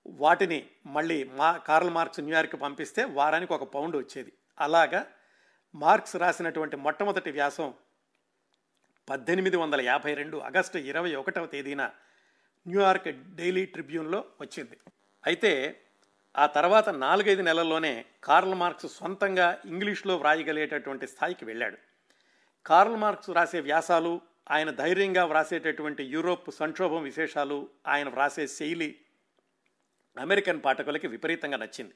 వాటిని 0.06 0.66
మళ్ళీ 0.86 1.24
మా 1.24 1.56
కార్ల్ 1.56 1.90
మార్క్స్ 1.90 2.20
న్యూయార్క్ 2.20 2.62
పంపిస్తే 2.62 3.04
వారానికి 3.04 3.52
ఒక 3.52 3.62
పౌండ్ 3.62 3.96
వచ్చేది. 3.96 4.32
అలాగా 4.60 5.06
మార్క్స్ 5.74 6.16
రాసినటువంటి 6.16 6.76
మొట్టమొదటి 6.76 7.30
వ్యాసం 7.30 7.74
పద్దెనిమిది 9.08 9.56
వందల 9.56 9.80
యాభై 9.80 10.14
రెండు 10.14 10.36
ఆగస్టు 10.36 10.78
ఇరవై 10.78 11.14
ఒకటవ 11.14 11.46
తేదీన 11.46 11.90
న్యూయార్క్ 12.66 13.34
డైలీ 13.34 13.66
ట్రిబ్యూన్లో 13.66 14.24
వచ్చింది. 14.40 14.78
అయితే 15.26 15.80
ఆ 16.38 16.46
తర్వాత 16.46 16.88
నాలుగైదు 16.88 17.42
నెలల్లోనే 17.42 18.04
కార్ల్ 18.24 18.54
మార్క్స్ 18.54 18.86
సొంతంగా 18.86 19.58
ఇంగ్లీష్లో 19.64 20.16
వ్రాయగలిగేటటువంటి 20.16 21.06
స్థాయికి 21.06 21.44
వెళ్ళాడు. 21.44 21.87
కార్ల్ 22.68 22.96
మార్క్స్ 22.96 23.30
రాసే 23.30 23.60
వ్యాసాలు 23.60 24.20
ఆయన 24.50 24.70
ధైర్యంగా 24.70 25.24
వ్రాసేటటువంటి 25.24 26.04
యూరోప్ 26.04 26.50
సంక్షోభం 26.50 27.02
విశేషాలు 27.02 27.68
ఆయన 27.86 28.08
వ్రాసే 28.08 28.46
శైలి 28.46 28.96
అమెరికన్ 30.18 30.60
పాఠకులకి 30.64 31.06
విపరీతంగా 31.06 31.56
నచ్చింది. 31.56 31.94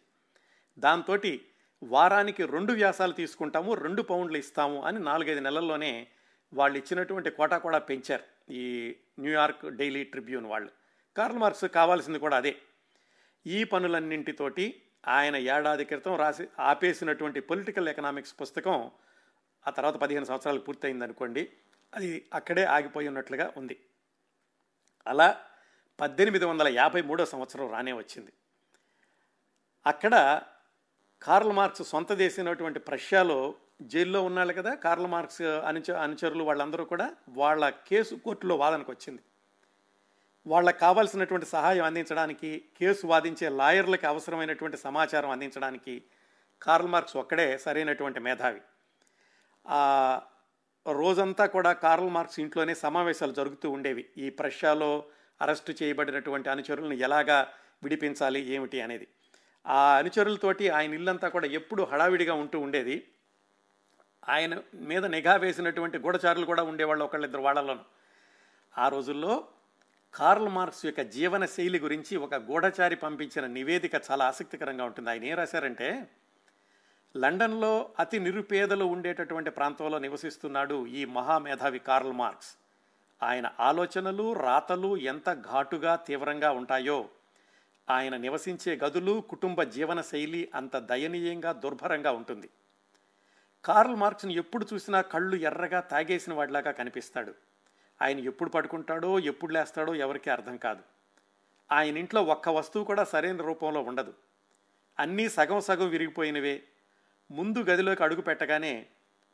దాంతో 0.78 1.18
వారానికి 1.82 2.46
రెండు 2.46 2.72
వ్యాసాలు 2.72 3.12
తీసుకుంటాము 3.12 3.74
రెండు 3.74 4.02
పౌండ్లు 4.02 4.38
ఇస్తాము 4.38 4.82
అని 4.82 4.98
నాలుగైదు 4.98 5.40
నెలల్లోనే 5.40 6.06
వాళ్ళు 6.54 6.78
ఇచ్చినటువంటి 6.78 7.30
కోటా 7.30 7.58
కూడా 7.58 7.78
పెంచారు 7.78 8.52
ఈ 8.52 8.96
న్యూయార్క్ 9.18 9.66
డైలీ 9.66 10.04
ట్రిబ్యూన్ 10.04 10.46
వాళ్ళు. 10.46 10.70
కార్ల్ 11.16 11.38
మార్క్స్ 11.38 11.64
కావాల్సింది 11.64 12.18
కూడా 12.18 12.37
అదే. 12.37 12.56
ఈ 13.46 13.64
పనులన్నింటితోటి 13.64 14.82
ఆయన 15.08 15.37
ఏడాది 15.37 15.85
క్రితం 15.85 16.16
రాసి 16.16 16.48
ఆపేసినటువంటి 16.61 17.40
పొలిటికల్ 17.40 17.88
ఎకనామిక్స్ 17.88 18.35
పుస్తకం 18.42 18.90
ఆ 19.66 19.70
తర్వాత 19.70 19.96
పదిహేను 19.96 20.25
సంవత్సరాలు 20.25 20.61
పూర్తయింది 20.61 21.05
అనుకోండి 21.05 21.53
అది 21.94 22.27
అక్కడే 22.35 22.64
ఆగిపోయి 22.64 23.09
ఉన్నట్లుగా 23.09 23.53
ఉంది. 23.57 23.81
అలా 25.07 25.40
పద్దెనిమిది 26.01 26.44
వందల 26.44 26.68
యాభై 26.68 27.03
మూడో 27.03 27.25
సంవత్సరం 27.25 27.72
రానే 27.72 27.92
వచ్చింది. 27.92 28.33
అక్కడ 29.87 30.42
కార్ల్ 31.22 31.53
మార్క్స్ 31.53 31.83
సొంత 31.83 32.12
దేశమైనటువంటి 32.12 32.79
ప్రష్యాలో 32.79 33.55
జైల్లో 33.83 34.22
ఉన్నాళ్ళు 34.22 34.53
కదా 34.53 34.75
కార్ల్ 34.75 35.07
మార్క్స్ 35.07 35.42
అనుచ 35.42 35.90
అనుచరులు 35.90 36.44
వాళ్ళందరూ 36.44 36.85
కూడా 36.85 37.14
వాళ్ళ 37.29 37.68
కేసు 37.68 38.14
కోర్టులో 38.14 38.57
వాదనకు 38.57 38.92
వచ్చింది. 38.92 39.22
వాళ్ళకు 40.46 40.79
కావాల్సినటువంటి 40.79 41.46
సహాయం 41.46 41.85
అందించడానికి 41.85 42.64
కేసు 42.77 43.07
వాదించే 43.07 43.48
లాయర్లకు 43.48 44.07
అవసరమైనటువంటి 44.07 44.77
సమాచారం 44.77 45.31
అందించడానికి 45.31 46.05
కార్ల్ 46.62 46.88
మార్క్స్ 46.88 47.16
ఒక్కడే 47.16 47.59
సరైనటువంటి 47.59 48.20
మేధావి. 48.20 48.61
రోజంతా 50.87 51.46
కూడా 51.46 51.72
కార్ల్ 51.72 52.11
మార్క్స్ 52.11 52.40
ఇంట్లోనే 52.40 52.75
సమావేశాలు 52.75 53.33
జరుగుతూ 53.33 53.70
ఉండేవి. 53.70 54.07
ఈ 54.18 54.31
ప్రష్యాలో 54.31 55.05
అరెస్టు 55.42 55.75
చేయబడినటువంటి 55.83 56.48
అనుచరులను 56.48 56.94
ఎలాగా 56.94 57.53
విడిపించాలి 57.83 58.40
ఏమిటి 58.40 58.81
అనేది. 58.81 59.09
ఆ 59.66 59.98
అనుచరులతోటి 59.98 60.68
ఆయన 60.68 60.94
ఇల్లంతా 60.94 61.29
కూడా 61.29 61.46
ఎప్పుడూ 61.46 61.85
హడావిడిగా 61.85 62.35
ఉంటూ 62.35 62.61
ఉండేది. 62.61 63.07
ఆయన 64.29 64.62
మీద 64.75 65.07
నిఘా 65.07 65.37
వేసినటువంటి 65.37 65.98
గూఢచారులు 65.98 66.46
కూడా 66.46 66.62
ఉండేవాళ్ళు 66.62 67.05
ఒకళ్ళిద్దరు 67.05 67.40
వాళ్ళలోనూ. 67.40 67.81
ఆ 68.79 68.88
రోజుల్లో 68.88 69.48
కార్ల్ 70.14 70.48
మార్క్స్ 70.48 70.87
యొక్క 70.87 71.01
జీవన 71.01 71.46
శైలి 71.46 71.79
గురించి 71.79 72.16
ఒక 72.16 72.35
గూఢచారి 72.35 72.96
పంపించిన 72.96 73.46
నివేదిక 73.46 73.92
చాలా 74.11 74.25
ఆసక్తికరంగా 74.25 74.85
ఉంటుంది. 74.85 75.11
ఆయన 75.11 75.25
ఏం 75.25 75.37
రాశారంటే 75.37 76.09
లండన్లో 77.16 77.90
అతి 77.98 78.18
నిరుపేదలు 78.18 78.85
ఉండేటటువంటి 78.85 79.51
ప్రాంతంలో 79.51 79.98
నివసిస్తున్నాడు 79.98 80.87
ఈ 80.87 81.05
మహామేధావి 81.05 81.79
కార్ల్ 81.79 82.12
మార్క్స్. 82.12 82.57
ఆయన 83.22 83.51
ఆలోచనలు 83.61 84.33
రాతలు 84.33 84.96
ఎంత 84.96 85.35
ఘాటుగా 85.35 85.96
తీవ్రంగా 85.96 86.51
ఉంటాయో 86.51 87.09
ఆయన 87.90 88.16
నివసించే 88.16 88.77
గదులు 88.85 89.20
కుటుంబ 89.20 89.62
జీవన 89.62 90.01
శైలి 90.01 90.51
అంత 90.55 90.77
దయనీయంగా 90.77 91.53
దుర్భరంగా 91.53 92.12
ఉంటుంది. 92.12 92.51
కార్ల్ 93.64 93.96
మార్క్స్ని 93.96 94.35
ఎప్పుడు 94.35 94.66
చూసినా 94.75 95.01
కళ్ళు 95.01 95.37
ఎర్రగా 95.37 95.81
తాగేసిన 95.81 96.35
వాడిలాగా 96.35 96.70
కనిపిస్తాడు. 96.70 97.35
ఆయన 98.03 98.18
ఎప్పుడు 98.18 98.51
పడుకుంటాడో 98.51 99.18
ఎప్పుడు 99.18 99.53
లేస్తాడో 99.53 99.94
ఎవరికీ 99.94 100.31
అర్థం 100.31 100.57
కాదు. 100.57 100.83
ఆయన 101.72 101.96
ఇంట్లో 101.96 102.22
ఒక్క 102.22 102.48
వస్తువు 102.48 102.85
కూడా 102.85 103.05
సరైన 103.05 103.37
రూపంలో 103.37 103.81
ఉండదు. 103.81 104.14
అన్నీ 104.98 105.29
సగం 105.29 105.61
సగం 105.61 105.88
విరిగిపోయినవే. 105.88 106.62
ముందు 107.33 107.59
గదిలోకి 107.59 108.03
అడుగు 108.03 108.21
పెట్టగానే 108.21 108.87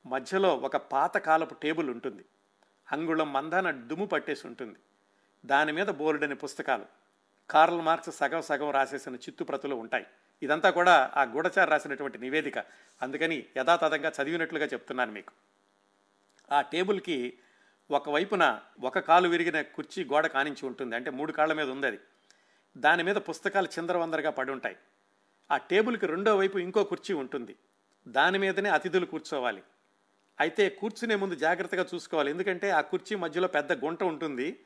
మధ్యలో 0.07 0.57
ఒక 0.57 0.77
పాత 0.77 1.19
కాలపు 1.19 1.55
టేబుల్ 1.55 1.91
ఉంటుంది. 1.91 2.25
అంగుళం 2.93 3.33
మందాన 3.33 3.71
దుమ్ము 3.71 4.07
పట్టేసి 4.07 4.47
ఉంటుంది. 4.47 4.79
దాని 5.47 5.73
మీద 5.73 5.87
బోర్డని 5.87 6.35
పుస్తకాలు. 6.35 6.87
కార్ల్ 7.51 7.81
మార్క్స్ 7.81 8.17
సగం 8.17 8.43
సగం 8.43 8.71
రాసేసిన 8.71 9.15
చిత్తుప్రతులు 9.15 9.75
ఉంటాయి. 9.75 10.07
ఇదంతా 10.43 10.71
కూడా 10.71 11.13
ఆ 11.17 11.23
గూఢచారు 11.23 11.71
రాసినటువంటి 11.71 12.19
నివేదిక. 12.19 12.59
అందుకని 13.03 13.45
యథాతథంగా 13.57 14.13
చదివినట్లుగా 14.23 14.67
చెప్తున్నాను 14.67 15.13
మీకు. 15.13 15.33
ఆ 16.53 16.61
టేబుల్కి 16.61 17.39
ఒకవైపున 17.91 18.61
ఒక 18.83 18.99
కాలు 18.99 19.29
విరిగిన 19.29 19.63
కుర్చీ 19.63 20.05
గోడ 20.05 20.27
కానించి 20.27 20.67
ఉంటుంది. 20.67 20.97
అంటే 20.97 21.11
మూడు 21.11 21.33
కాళ్ళ 21.33 21.53
మీద 21.53 21.71
ఉంది 21.71 21.87
అది. 21.87 21.99
దాని 22.79 23.03
మీద 23.03 23.17
పుస్తకాలు 23.17 23.69
చిందరవందరగా 23.79 24.31
పడి 24.31 24.51
ఉంటాయి. 24.51 24.77
ఆ 25.51 25.57
టేబుల్కి 25.57 26.07
రెండో 26.07 26.37
వైపు 26.37 26.59
ఇంకో 26.59 26.85
కుర్చీ 26.85 27.15
ఉంటుంది. 27.15 27.57
దాని 28.09 28.39
మీదనే 28.39 28.69
అతిథులు 28.69 29.07
కూర్చోవాలి. 29.07 29.63
అయితే 30.41 30.69
కూర్చునే 30.71 31.15
ముందు 31.15 31.35
జాగ్రత్తగా 31.35 31.87
చూసుకోవాలి. 31.95 32.31
ఎందుకంటే 32.31 32.71
ఆ 32.71 32.81
కుర్చీ 32.81 33.17
మధ్యలో 33.17 33.49
పెద్ద 33.49 33.85
గుంట 33.85 34.03
ఉంటుంది. 34.03 34.61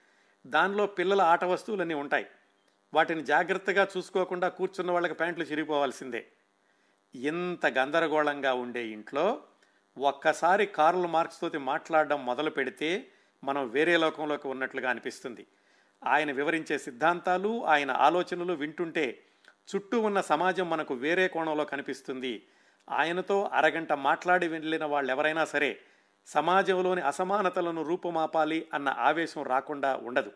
దానిలో 0.47 0.87
పిల్లల 0.87 1.21
ఆట 1.21 1.45
వస్తువులన్నీ 1.45 1.95
ఉంటాయి. 1.95 2.27
వాటిని 2.95 3.23
జాగ్రత్తగా 3.23 3.89
చూసుకోకుండా 3.97 4.49
కూర్చున్న 4.49 4.91
వాళ్ళకి 4.91 5.15
ప్యాంట్లు 5.15 5.45
చిరిగిపోవాల్సిందే. 5.45 6.27
ఇంత 7.15 7.67
గందరగోళంగా 7.67 8.55
ఉండే 8.55 8.87
ఇంట్లో 8.87 9.43
ఒక్కసారి 9.99 10.67
కార్ల్ 10.67 11.07
మార్క్స్ 11.07 11.41
తోటి 11.41 11.59
మాట్లాడడం 11.59 12.27
మొదలు 12.27 12.51
పెడితే 12.51 13.09
మనం 13.45 13.69
వేరే 13.69 13.97
లోకంలోకి 13.97 14.49
ఉన్నట్లుగా 14.49 14.91
అనిపిస్తుంది. 14.91 15.47
ఆయన 16.05 16.33
వివరించే 16.33 16.79
సిద్ధాంతాలు 16.79 17.65
ఆయన 17.65 17.91
ఆలోచనలు 17.91 18.53
వింటుంటే 18.53 19.25
చుట్టూ 19.75 20.01
ఉన్న 20.01 20.21
సమాజం 20.21 20.71
మనకు 20.71 20.95
వేరే 20.95 21.29
కోణంలో 21.29 21.65
కనిపిస్తుంది. 21.65 22.47
ఆయనతో 22.89 23.51
అరగంట 23.53 23.93
మాట్లాడి 23.93 24.49
వెళ్ళిన 24.49 24.85
వాళ్ళు 24.85 25.13
ఎవరైనా 25.13 25.45
సరే 25.45 25.81
సమాజంలోని 26.27 27.01
అసమానతలను 27.01 27.83
రూపుమాపాలి 27.83 28.69
అన్న 28.75 28.89
ఆవేశం 28.89 29.43
రాకుండా 29.43 29.97
ఉండదు. 29.97 30.33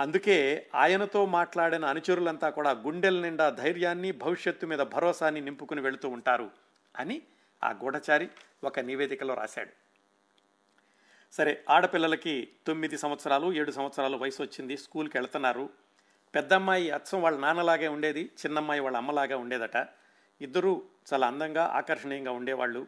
అందుకే 0.00 0.66
ఆయనతో 0.74 1.26
మాట్లాడిన 1.26 1.84
అనుచరులంతా 1.84 2.50
కూడా 2.50 2.70
గుండెల 2.70 3.20
నిండా 3.20 3.50
ధైర్యాన్ని 3.50 4.12
భవిష్యత్తు 4.12 4.66
మీద 4.66 4.78
భరోసాని 4.78 5.40
నింపుకుని 5.40 5.80
వెళుతూ 5.80 6.08
ఉంటారు 6.08 6.50
అని 6.96 7.22
ఆ 7.64 7.70
గూఢచారి 7.70 8.28
ఒక 8.64 8.80
నివేదికలో 8.80 9.34
రాశాడు. 9.34 9.70
సరే 11.32 11.64
ఆడపిల్లలకి 11.70 12.48
తొమ్మిది 12.66 12.98
సంవత్సరాలు 12.98 13.52
ఏడు 13.52 13.70
సంవత్సరాలు 13.70 14.16
వయసు 14.16 14.42
వచ్చింది 14.42 14.76
స్కూల్కి 14.76 15.18
వెళ్తున్నారు. 15.18 15.70
పెద్దమ్మాయి 16.34 16.90
అచ్చం 16.90 17.22
వాళ్ళ 17.22 17.38
నాన్నలాగే 17.38 17.88
ఉండేది 17.88 18.20
చిన్నమ్మాయి 18.20 18.80
వాళ్ళ 18.80 18.96
అమ్మలాగా 18.96 19.36
ఉండేదట. 19.36 19.76
ఇద్దరూ 20.40 20.82
చాలా 21.12 21.26
అందంగా 21.26 21.64
ఆకర్షణీయంగా 21.64 22.32
ఉండేవాళ్ళు. 22.32 22.86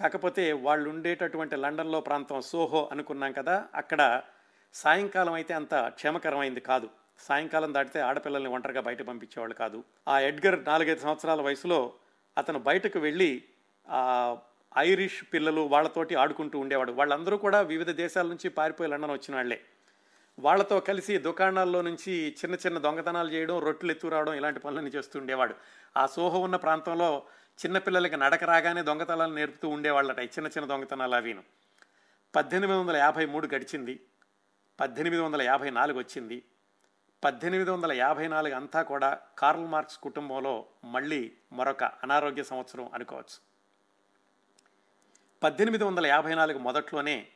కాకపోతే 0.00 0.52
వాళ్ళు 0.52 0.90
ఉండేటటువంటి 0.90 1.56
లండన్లో 1.56 2.00
ప్రాంతం 2.00 2.40
సోహో 2.40 2.88
అనుకున్నాం 2.92 3.32
కదా 3.32 3.68
అక్కడ 3.74 4.22
సాయంకాలం 4.74 5.32
అయితే 5.32 5.54
అంత 5.54 5.74
క్షేమకరమైంది 5.74 6.60
కాదు. 6.60 6.90
సాయంకాలం 7.18 7.74
దాటితే 7.74 8.00
ఆడపిల్లల్ని 8.00 8.50
ఒంటరిగా 8.50 8.80
బయట 8.80 9.02
పంపించేవాళ్ళు 9.02 9.54
కాదు. 9.54 9.84
ఆ 10.08 10.20
ఎడ్గర్ 10.20 10.64
నాలుగైదు 10.64 11.00
సంవత్సరాల 11.00 11.40
వయసులో 11.40 11.92
అతను 12.38 12.58
బయటకు 12.58 12.98
వెళ్ళి 12.98 13.44
ఐరిష్ 14.78 15.24
పిల్లలు 15.32 15.60
వాళ్ళతోటి 15.60 16.14
ఆడుకుంటూ 16.14 16.58
ఉండేవాడు. 16.58 16.92
వాళ్ళందరూ 16.92 17.36
కూడా 17.36 17.60
వివిధ 17.60 17.90
దేశాల 17.90 18.26
నుంచి 18.26 18.48
పారిపోయి 18.48 18.90
లండన్ 18.90 19.10
వచ్చిన 19.10 19.34
వాళ్ళే. 19.34 19.60
వాళ్ళతో 20.38 20.80
కలిసి 20.80 21.18
దుకాణాల్లో 21.18 21.82
నుంచి 21.82 22.12
చిన్న 22.12 22.54
చిన్న 22.54 22.78
దొంగతనాలు 22.78 23.30
చేయడం 23.30 23.58
రొట్టెలు 23.58 23.90
ఎత్తుకురావడం 23.90 24.34
ఇలాంటి 24.34 24.60
పనులన్నీ 24.60 24.90
చేస్తూ 24.90 25.20
ఉండేవాడు. 25.20 25.54
ఆ 25.96 26.06
సోహ 26.06 26.36
ఉన్న 26.36 26.56
ప్రాంతంలో 26.56 27.22
చిన్నపిల్లలకి 27.64 28.16
నడక 28.16 28.44
రాగానే 28.44 28.82
దొంగతనాలు 28.82 29.34
నేర్పుతూ 29.34 29.68
ఉండేవాళ్ళట 29.68 30.18
చిన్న 30.18 30.46
చిన్న 30.46 30.64
దొంగతనాలు 30.64 31.14
అవిను. 31.14 31.42
పద్దెనిమిది 32.34 32.78
వందల 32.78 32.96
యాభై 32.96 33.26
మూడు 33.26 33.48
గడిచింది. 33.54 34.00
పద్దెనిమిది 34.80 35.22
వందల 35.22 35.42
యాభై 35.42 35.70
నాలుగు 35.70 35.98
వచ్చింది. 35.98 36.44
పద్దెనిమిది 37.24 37.70
వందల 37.70 37.92
యాభై 37.92 38.28
నాలుగు 38.28 38.54
అంతా 38.54 38.82
కూడా 38.82 39.18
కార్ల్ 39.38 39.66
మార్క్స్ 39.66 39.98
కుటుంబంలో 39.98 40.66
మళ్ళీ 40.84 41.32
మరొక 41.52 41.84
అనారోగ్య 41.84 42.42
సంవత్సరం 42.42 42.90
అనుకోవచ్చు. 42.94 43.40
పద్దెనిమిది 45.42 45.84
వందల 45.84 46.06
యాభై 46.06 46.34
నాలుగు 46.34 46.58
మొదట్లోనే 46.58 47.28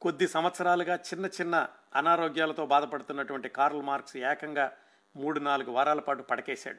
కొద్ది 0.00 0.28
సంవత్సరాలుగా 0.28 0.94
చిన్న 0.94 1.26
చిన్న 1.26 1.68
అనారోగ్యాలతో 1.96 2.66
బాధపడుతున్నటువంటి 2.66 3.48
కార్ల్ 3.48 3.82
మార్క్స్ 3.82 4.16
ఏకంగా 4.16 4.72
మూడు 5.16 5.40
నాలుగు 5.40 5.70
వారాల 5.70 6.00
పాటు 6.00 6.22
పడకేశాడు. 6.22 6.78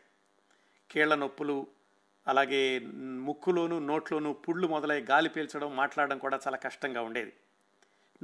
కీళ్ళ 0.92 1.16
నొప్పులు 1.16 1.68
అలాగే 2.28 2.80
ముక్కులోను 3.00 3.80
నోట్లోనూ 3.80 4.34
పుళ్ళు 4.34 4.68
మొదలై 4.68 5.02
గాలి 5.02 5.30
పీల్చడం 5.30 5.76
మాట్లాడడం 5.76 6.18
కూడా 6.18 6.40
చాలా 6.48 6.58
కష్టంగా 6.58 7.02
ఉండేది. 7.02 7.34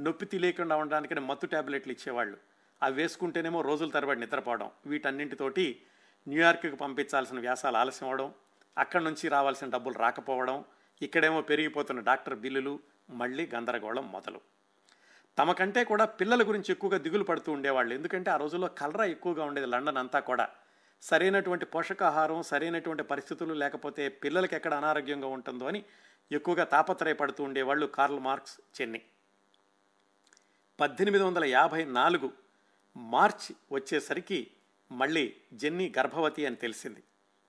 నొప్పి 0.00 0.26
తెలియకుండా 0.26 0.76
ఉండడానికి 0.76 1.14
మత్తు 1.14 1.46
ట్యాబ్లెట్లు 1.46 1.92
ఇచ్చేవాళ్ళు. 1.92 2.38
అవి 2.82 3.02
వేసుకుంటేనేమో 3.02 3.60
రోజుల 3.60 3.90
తరబడి 3.90 4.20
నిద్రపోవడం. 4.20 4.70
వీటన్నింటితోటి 4.86 5.82
న్యూయార్క్కి 6.28 6.76
పంపించాల్సిన 6.76 7.40
వ్యాసాలు 7.40 7.76
ఆలస్యం 7.76 8.08
అవడం 8.08 8.34
అక్కడి 8.78 9.04
నుంచి 9.04 9.28
రావాల్సిన 9.28 9.70
డబ్బులు 9.70 9.98
రాకపోవడం 9.98 10.64
ఇక్కడేమో 11.02 11.42
పెరిగిపోతున్న 11.42 12.00
డాక్టర్ 12.00 12.34
బిల్లులు 12.34 12.80
మళ్ళీ 13.10 13.50
గందరగోళం 13.54 14.12
మొదలు. 14.12 14.40
తమకంటే 15.38 15.84
కూడా 15.84 16.04
పిల్లల 16.04 16.48
గురించి 16.48 16.66
ఎక్కువగా 16.70 16.98
దిగులు 16.98 17.24
పడుతూ 17.24 17.52
ఉండేవాళ్ళు. 17.52 17.94
ఎందుకంటే 17.94 18.30
ఆ 18.30 18.36
రోజుల్లో 18.36 18.68
కలరా 18.68 19.04
ఎక్కువగా 19.04 19.44
ఉండేది 19.44 19.66
లండన్ 19.66 19.96
అంతా 19.96 20.20
కూడా. 20.20 20.48
సరైనటువంటి 21.02 21.66
పోషకాహారం 21.66 22.42
సరైనటువంటి 22.42 23.02
పరిస్థితులు 23.02 23.54
లేకపోతే 23.54 24.08
పిల్లలకి 24.08 24.56
ఎక్కడ 24.56 24.74
అనారోగ్యంగా 24.74 25.26
ఉంటుందో 25.26 25.66
అని 25.66 25.84
ఎక్కువగా 26.32 26.64
తాపత్రయపడుతూ 26.64 27.44
ఉండేవాళ్ళు 27.44 27.86
కార్ల్ 27.86 28.20
మార్క్స్ 28.20 28.60
చెన్ని. 28.80 29.02
పద్దెనిమిది 30.80 31.24
వందల 31.24 31.44
యాభై 31.44 31.84
నాలుగు 31.84 32.32
మార్చ్ 32.96 33.52
వచ్చేసరికి 33.72 34.50
మళ్ళీ 34.92 35.36
జెన్నీ 35.52 35.92
గర్భవతి 35.98 36.46
అని 36.46 36.56
తెలిసింది. 36.56 37.02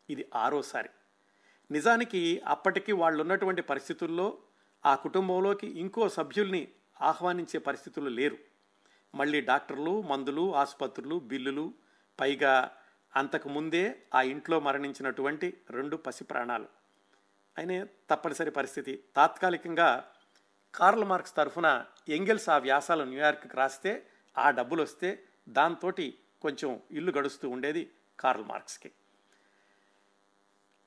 ఇది 0.10 0.30
ఆరోసారి. 0.36 0.90
నిజానికి 1.72 2.42
అప్పటికి 2.48 2.92
వాళ్ళు 2.92 3.22
ఉన్నటువంటి 3.22 3.62
పరిస్థితుల్లో 3.62 4.38
ఆ 4.86 4.96
కుటుంబంలోకి 4.96 5.80
ఇంకో 5.80 6.10
సభ్యుల్ని 6.10 6.68
ఆహ్వానించే 7.02 7.60
పరిస్థితులు 7.60 8.10
లేరు. 8.10 8.38
మళ్ళీ 9.16 9.42
డాక్టర్లు 9.42 10.02
మందులు 10.02 10.56
ఆసుపత్రులు 10.56 11.20
బిల్లులు 11.20 11.74
పైగా 12.20 12.78
అంతకుముందే 13.16 14.02
ఆ 14.16 14.22
ఇంట్లో 14.22 14.60
మరణించినటువంటి 14.60 15.58
రెండు 15.70 15.98
పసి 15.98 16.24
ప్రాణాలు. 16.24 16.66
అయినే 17.58 17.86
తప్పనిసరి 18.10 18.52
పరిస్థితి. 18.52 19.04
తాత్కాలికంగా 19.16 20.12
కార్ల్ 20.76 21.04
మార్క్స్ 21.04 21.36
తరఫున 21.36 21.86
ఎంగెల్స్ 22.10 22.50
ఆ 22.50 22.58
వ్యాసాలు 22.58 23.04
న్యూయార్క్కి 23.04 23.50
రాస్తే 23.54 24.08
ఆ 24.38 24.50
డబ్బులు 24.50 24.84
వస్తే 24.84 25.24
దాంతో 25.50 25.92
కొంచెం 26.42 26.82
ఇల్లు 26.92 27.12
గడుస్తూ 27.12 27.50
ఉండేది 27.50 27.92
కార్ల్ 28.20 28.46
మార్క్స్కి. 28.46 28.92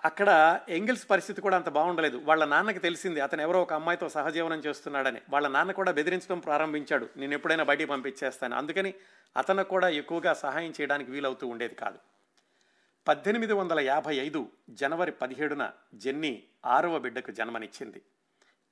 అక్కడ 0.05 0.61
ఎంగిల్స్ 0.69 1.11
పరిస్థితి 1.11 1.41
కూడా 1.41 1.57
అంత 1.57 1.69
బాగుండలేదు. 1.69 2.23
వాళ్ళ 2.25 2.45
నాన్నకి 2.45 2.79
తెలిసింది 2.79 3.21
అతను 3.21 3.43
ఎవరో 3.43 3.63
ఒక 3.63 3.73
అమ్మాయితో 3.73 4.09
సహజీవనం 4.09 4.59
చేస్తున్నాడని. 4.59 5.21
వాళ్ళ 5.31 5.49
నాన్న 5.49 5.73
కూడా 5.73 5.93
బెదిరించడం 5.93 6.39
ప్రారంభించాడు 6.39 7.09
నేను 7.17 7.35
ఎప్పుడైనా 7.35 7.65
బయటికి 7.65 7.91
పంపించేస్తాను. 7.91 8.57
అందుకని 8.57 8.95
అతను 9.37 9.65
కూడా 9.65 9.89
ఎక్కువగా 9.89 10.33
సహాయం 10.35 10.73
చేయడానికి 10.81 11.11
వీలవుతూ 11.11 11.47
ఉండేది 11.47 11.75
కాదు. 11.75 11.99
పద్దెనిమిది 13.07 13.53
వందల 13.53 13.81
యాభై 13.81 14.15
ఐదు 14.17 14.49
జనవరి 14.71 15.13
పదిహేడున 15.13 15.71
జెన్నీ 15.95 16.43
ఆరవ 16.67 16.99
బిడ్డకు 16.99 17.33
జన్మనిచ్చింది. 17.33 18.03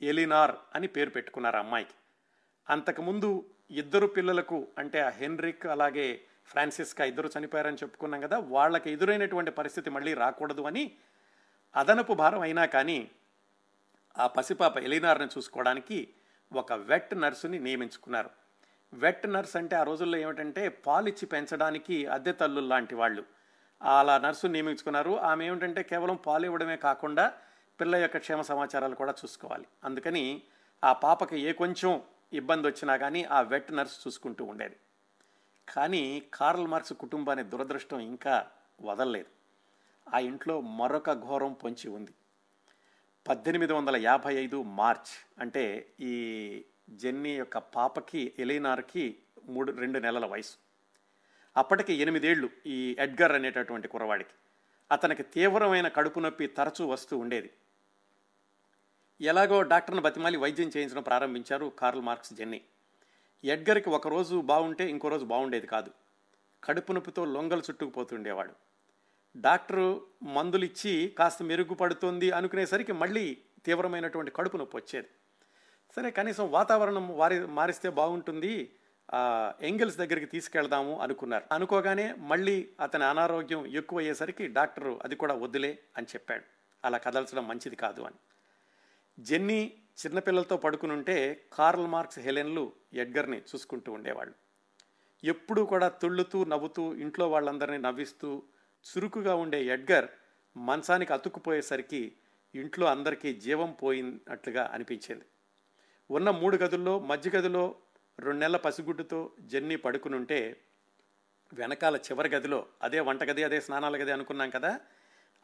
ఎలినార్ 0.02 0.54
అని 0.74 0.86
పేరు 0.86 1.10
పెట్టుకున్నారు 1.10 1.56
అమ్మాయికి. 1.56 1.94
అంతకుముందు 2.70 3.44
ఇద్దరు 3.70 4.06
పిల్లలకు 4.06 4.68
అంటే 4.78 5.00
ఆ 5.00 5.08
హెన్రిక్ 5.08 5.66
అలాగే 5.66 6.20
ఫ్రాన్సిస్కా 6.46 7.04
ఇద్దరు 7.04 7.30
చనిపోయారని 7.38 7.76
చెప్పుకున్నాం 7.76 8.20
కదా 8.20 8.38
వాళ్ళకి 8.38 8.90
ఎదురైనటువంటి 8.90 9.50
పరిస్థితి 9.50 9.90
మళ్ళీ 9.90 10.14
రాకూడదు 10.14 10.62
అని 10.62 10.92
అదనపు 11.76 12.12
భారం 12.12 12.40
అయినా 12.40 12.64
కానీ 12.64 13.10
ఆ 14.18 14.26
పసిపాప 14.26 14.78
ఎలినార్ని 14.78 15.26
చూసుకోవడానికి 15.26 16.08
ఒక 16.52 16.72
వెట్ 16.72 17.20
నర్సుని 17.20 17.58
నియమించుకున్నారు. 17.58 18.30
వెట్ 18.92 19.26
నర్స్ 19.26 19.56
అంటే 19.56 19.76
ఆ 19.76 19.82
రోజుల్లో 19.82 20.18
ఏమిటంటే 20.18 20.68
పాలిచ్చి 20.68 21.26
పెంచడానికి 21.26 22.06
అద్దె 22.06 22.32
తల్లు 22.32 22.60
లాంటి 22.60 22.94
వాళ్ళు. 22.94 23.24
అలా 23.82 24.18
నర్సు 24.18 24.46
నియమించుకున్నారు. 24.46 25.20
ఆమె 25.20 25.46
ఏమిటంటే 25.46 25.82
కేవలం 25.82 26.16
పాలు 26.16 26.44
ఇవ్వడమే 26.44 26.76
కాకుండా 26.76 27.32
పిల్ల 27.80 27.96
యొక్క 27.96 28.16
క్షేమ 28.16 28.40
సమాచారాలు 28.40 28.94
కూడా 28.94 29.12
చూసుకోవాలి. 29.12 29.66
అందుకని 29.84 30.42
ఆ 30.84 30.92
పాపకి 30.92 31.38
ఏ 31.38 31.52
కొంచెం 31.52 32.02
ఇబ్బంది 32.32 32.66
వచ్చినా 32.66 32.96
కానీ 32.96 33.24
ఆ 33.24 33.40
వెట్ 33.40 33.72
నర్స్ 33.72 34.06
చూసుకుంటూ 34.06 34.44
ఉండేది. 34.44 34.76
కానీ 35.68 36.22
కార్ల్ 36.34 36.66
మార్క్స్ 36.66 36.92
కుటుంబాన్ని 36.92 37.44
దురదృష్టం 37.44 38.00
ఇంకా 38.00 38.46
వదలలేదు. 38.82 39.39
ఆ 40.08 40.18
ఇంట్లో 40.18 40.60
మరొక 40.60 41.12
ఘోరం 41.12 41.52
పొంచి 41.52 41.88
ఉంది. 41.88 42.14
పద్దెనిమిది 43.28 43.72
వందల 43.72 43.96
యాభై 43.96 44.34
ఐదు 44.34 44.62
మార్చ్ 44.62 45.40
అంటే 45.40 45.92
ఈ 46.00 46.64
జెన్నీ 46.90 47.30
యొక్క 47.30 47.58
పాపకి 47.58 48.32
ఎలినార్కి 48.38 49.16
మూడు 49.44 49.72
రెండు 49.72 49.98
నెలల 49.98 50.26
వయసు. 50.26 50.56
అప్పటికి 51.56 51.92
ఎనిమిదేళ్ళు 51.92 52.50
ఈ 52.66 52.96
ఎడ్గర్ 52.98 53.32
అనేటటువంటి 53.32 53.88
కురవాడికి 53.88 54.30
అతనికి 54.92 55.22
తీవ్రమైన 55.22 55.88
కడుపు 55.88 56.20
నొప్పి 56.20 56.46
తరచూ 56.46 56.86
వస్తూ 56.86 57.18
ఉండేది. 57.18 57.50
ఎలాగో 59.20 59.62
డాక్టర్ను 59.62 60.02
బతిమాలి 60.02 60.36
వైద్యం 60.36 60.70
చేయించడం 60.76 61.02
ప్రారంభించారు 61.02 61.72
కార్ల్ 61.78 62.02
మార్క్స్ 62.02 62.32
జెన్నీ. 62.32 62.60
ఎడ్గర్కి 63.44 63.90
ఒకరోజు 63.90 64.40
బాగుంటే 64.40 64.90
ఇంకో 64.90 65.08
రోజు 65.08 65.24
బాగుండేది 65.24 65.66
కాదు. 65.66 65.90
కడుపు 66.64 66.92
నొప్పితో 66.92 67.24
లొంగలు 67.24 67.60
చుట్టుకుపోతుండేవాడు 67.60 68.69
డాక్టరు 69.36 70.06
మందులు 70.22 70.64
ఇచ్చి 70.64 71.14
కాస్త 71.18 71.42
మెరుగుపడుతుంది 71.42 72.30
అనుకునేసరికి 72.30 72.92
మళ్ళీ 72.92 73.38
తీవ్రమైనటువంటి 73.64 74.30
కడుపు 74.30 74.56
నొప్పి 74.56 74.76
వచ్చేది. 74.76 75.08
సరే 75.96 76.10
కనీసం 76.10 76.50
వాతావరణం 76.50 77.16
వారి 77.16 77.46
మారిస్తే 77.46 77.88
బాగుంటుంది 77.88 78.74
ఎంగిల్స్ 79.60 79.96
దగ్గరికి 79.96 80.26
తీసుకెళ్దాము 80.26 81.00
అనుకున్నారు. 81.00 81.44
అనుకోగానే 81.52 82.14
మళ్ళీ 82.18 82.68
అతని 82.80 83.04
అనారోగ్యం 83.04 83.66
ఎక్కువ 83.66 83.98
అయ్యేసరికి 83.98 84.48
డాక్టరు 84.48 85.00
అది 85.04 85.16
కూడా 85.16 85.34
వద్దులే 85.34 85.78
అని 85.96 86.06
చెప్పాడు. 86.14 86.44
అలా 86.84 86.98
కదల్చడం 86.98 87.48
మంచిది 87.48 87.76
కాదు 87.76 88.02
అని. 88.02 88.18
జెన్నీ 89.20 89.78
చిన్నపిల్లలతో 90.06 90.56
పడుకుని 90.56 90.92
ఉంటే 90.92 91.44
కార్ల్ 91.52 91.86
మార్క్స్ 91.86 92.18
హెలెన్లు 92.18 92.72
ఎడ్గర్ని 92.92 93.38
చూసుకుంటూ 93.38 93.92
ఉండేవాళ్ళు. 93.92 94.34
ఎప్పుడూ 95.24 95.64
కూడా 95.64 95.88
తుళ్ళుతూ 95.88 96.44
నవ్వుతూ 96.44 96.94
ఇంట్లో 96.94 97.30
వాళ్ళందరినీ 97.30 97.78
నవ్విస్తూ 97.78 98.42
చురుకుగా 98.84 99.34
ఉండే 99.34 99.64
ఎడ్గర్ 99.64 100.08
మంచానికి 100.56 101.12
అతుక్కుపోయేసరికి 101.12 102.12
ఇంట్లో 102.54 102.86
అందరికీ 102.86 103.34
జీవం 103.34 103.72
పోయినట్లుగా 103.72 104.70
అనిపించింది. 104.72 105.24
ఉన్న 106.10 106.30
మూడు 106.30 106.56
గదుల్లో 106.56 106.98
మధ్య 106.98 107.30
గదిలో 107.30 107.74
రెండు 108.18 108.38
నెలల 108.38 108.56
పసిగుడ్డుతో 108.56 109.32
జెన్నీ 109.40 109.76
పడుకునుంటే 109.76 110.60
వెనకాల 111.52 111.96
చివరి 111.96 112.28
గదిలో 112.28 112.66
అదే 112.82 113.00
వంటగది 113.00 113.44
అదే 113.44 113.60
స్నానాల 113.60 113.96
గది 113.96 114.12
అనుకున్నాం 114.12 114.50
కదా 114.50 114.80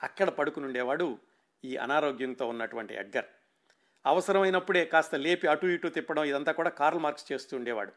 అక్కడ 0.03 0.29
పడుకునుండేవాడు 0.29 1.19
ఈ 1.65 1.77
అనారోగ్యంతో 1.77 2.49
ఉన్నటువంటి 2.49 2.95
ఎడ్గర్. 2.95 3.25
అవసరమైనప్పుడే 4.07 4.85
కాస్త 4.85 5.15
లేపి 5.15 5.47
అటు 5.47 5.67
ఇటు 5.67 5.89
తిప్పడం 5.89 6.25
ఇదంతా 6.25 6.53
కూడా 6.53 6.71
కార్ల్ 6.71 7.01
మార్క్స్ 7.01 7.33
చేస్తూ 7.33 7.57
ఉండేవాడు. 7.57 7.93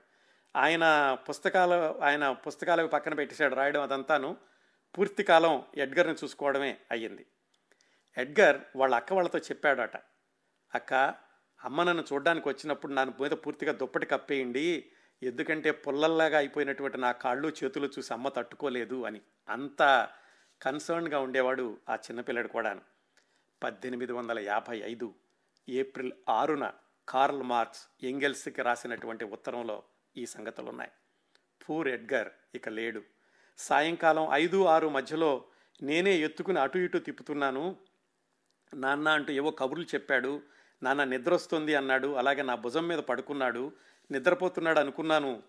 ఆయన 0.56 1.18
పుస్తకాలు 1.30 2.00
ఆయన 2.04 2.32
పుస్తకాలు 2.32 2.88
పక్కన 2.88 3.14
పెట్టేశాడు 3.14 3.56
రాయడం 3.56 3.82
అదంతాను. 3.82 4.38
పూర్తి 4.98 5.24
కాలం 5.24 5.64
ఎడ్గర్ని 5.78 6.14
చూసుకోవడమే 6.14 6.78
అయ్యింది. 6.92 7.26
ఎడ్గర్ 8.18 8.58
వాళ్ళ 8.76 8.96
అక్క 8.96 9.14
వాళ్ళతో 9.14 9.40
చెప్పాడట 9.40 9.98
అక్క 10.76 10.94
అమ్మ 11.66 11.84
నన్ను 11.84 12.04
చూడడానికి 12.14 12.50
వచ్చినప్పుడు 12.50 12.94
నన్ను 12.94 13.24
మీద 13.24 13.32
పూర్తిగా 13.32 13.74
దుప్పటి 13.74 14.06
కప్పేయండి 14.06 14.92
ఎందుకంటే 15.24 15.72
పుల్లల్లాగా 15.72 16.38
అయిపోయినటువంటి 16.38 16.98
నా 16.98 17.12
కాళ్ళు 17.12 17.48
చేతులు 17.48 17.88
చూసి 17.88 18.14
అమ్మ 18.14 18.30
తట్టుకోలేదు 18.30 19.04
అని. 19.06 19.22
అంత 19.50 20.10
కన్సర్న్గా 20.62 21.20
ఉండేవాడు 21.20 21.78
ఆ 21.90 21.96
చిన్నపిల్లడు 21.96 22.48
కూడాను. 22.48 22.82
పద్దెనిమిది 23.64 24.14
వందల 24.14 24.40
యాభై 24.40 24.82
ఐదు 24.86 25.16
ఏప్రిల్ 25.70 26.12
ఆరున 26.30 26.74
కార్ల్ 27.10 27.44
మార్క్స్ 27.44 28.06
ఎంగెల్స్కి 28.06 28.62
రాసినటువంటి 28.62 29.26
ఉత్తరంలో 29.26 29.84
ఈ 30.18 30.26
సంగతులు 30.26 30.70
ఉన్నాయి 30.70 30.92
పూర్ 31.62 31.88
ఎడ్గర్ 31.88 32.30
ఇక 32.56 32.70
లేడు. 32.70 33.04
సాయంకాలం 33.60 34.28
ఐదు 34.32 34.66
ఆరు 34.66 34.90
మధ్యలో 34.90 35.44
నేనే 35.82 36.18
ఎత్తుకుని 36.18 36.60
అటు 36.60 36.78
ఇటు 36.78 36.98
తిప్పుతున్నాను. 36.98 37.76
నాన్న 38.74 39.08
అంటూ 39.08 39.34
ఏవో 39.34 39.52
కబుర్లు 39.52 39.86
చెప్పాడు. 39.86 40.42
నాన్న 40.84 41.04
నిద్ర 41.04 41.34
వస్తుంది 41.34 41.76
అన్నాడు. 41.76 42.14
అలాగే 42.14 42.42
నా 42.42 42.56
భుజం 42.56 42.88
మీద 42.88 43.00
పడుకున్నాడు. 43.00 43.72
నిద్రపోతున్నాడు 44.12 44.80
అనుకున్నాను. 44.80 45.44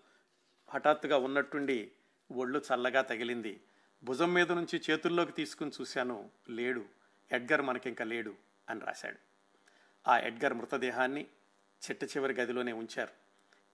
హఠాత్తుగా 0.69 1.17
ఉన్నట్టుండి 1.17 1.91
ఒళ్ళు 2.31 2.59
చల్లగా 2.59 3.01
తగిలింది. 3.01 3.61
భుజం 4.03 4.33
మీద 4.33 4.51
నుంచి 4.51 4.81
చేతుల్లోకి 4.89 5.31
తీసుకుని 5.31 5.71
చూశాను. 5.81 6.29
లేడు. 6.49 6.85
ఎడ్గర్ 7.31 7.61
మనకింక 7.61 8.01
లేడు 8.01 8.33
అని 8.69 8.79
రాశాడు. 8.79 9.17
ఆ 10.07 10.17
ఎడ్గర్ 10.17 10.53
మృతదేహాన్ని 10.53 11.25
చిట్ట 11.89 12.03
చివరి 12.03 12.33
గదిలోనే 12.33 12.71
ఉంచారు. 12.71 13.11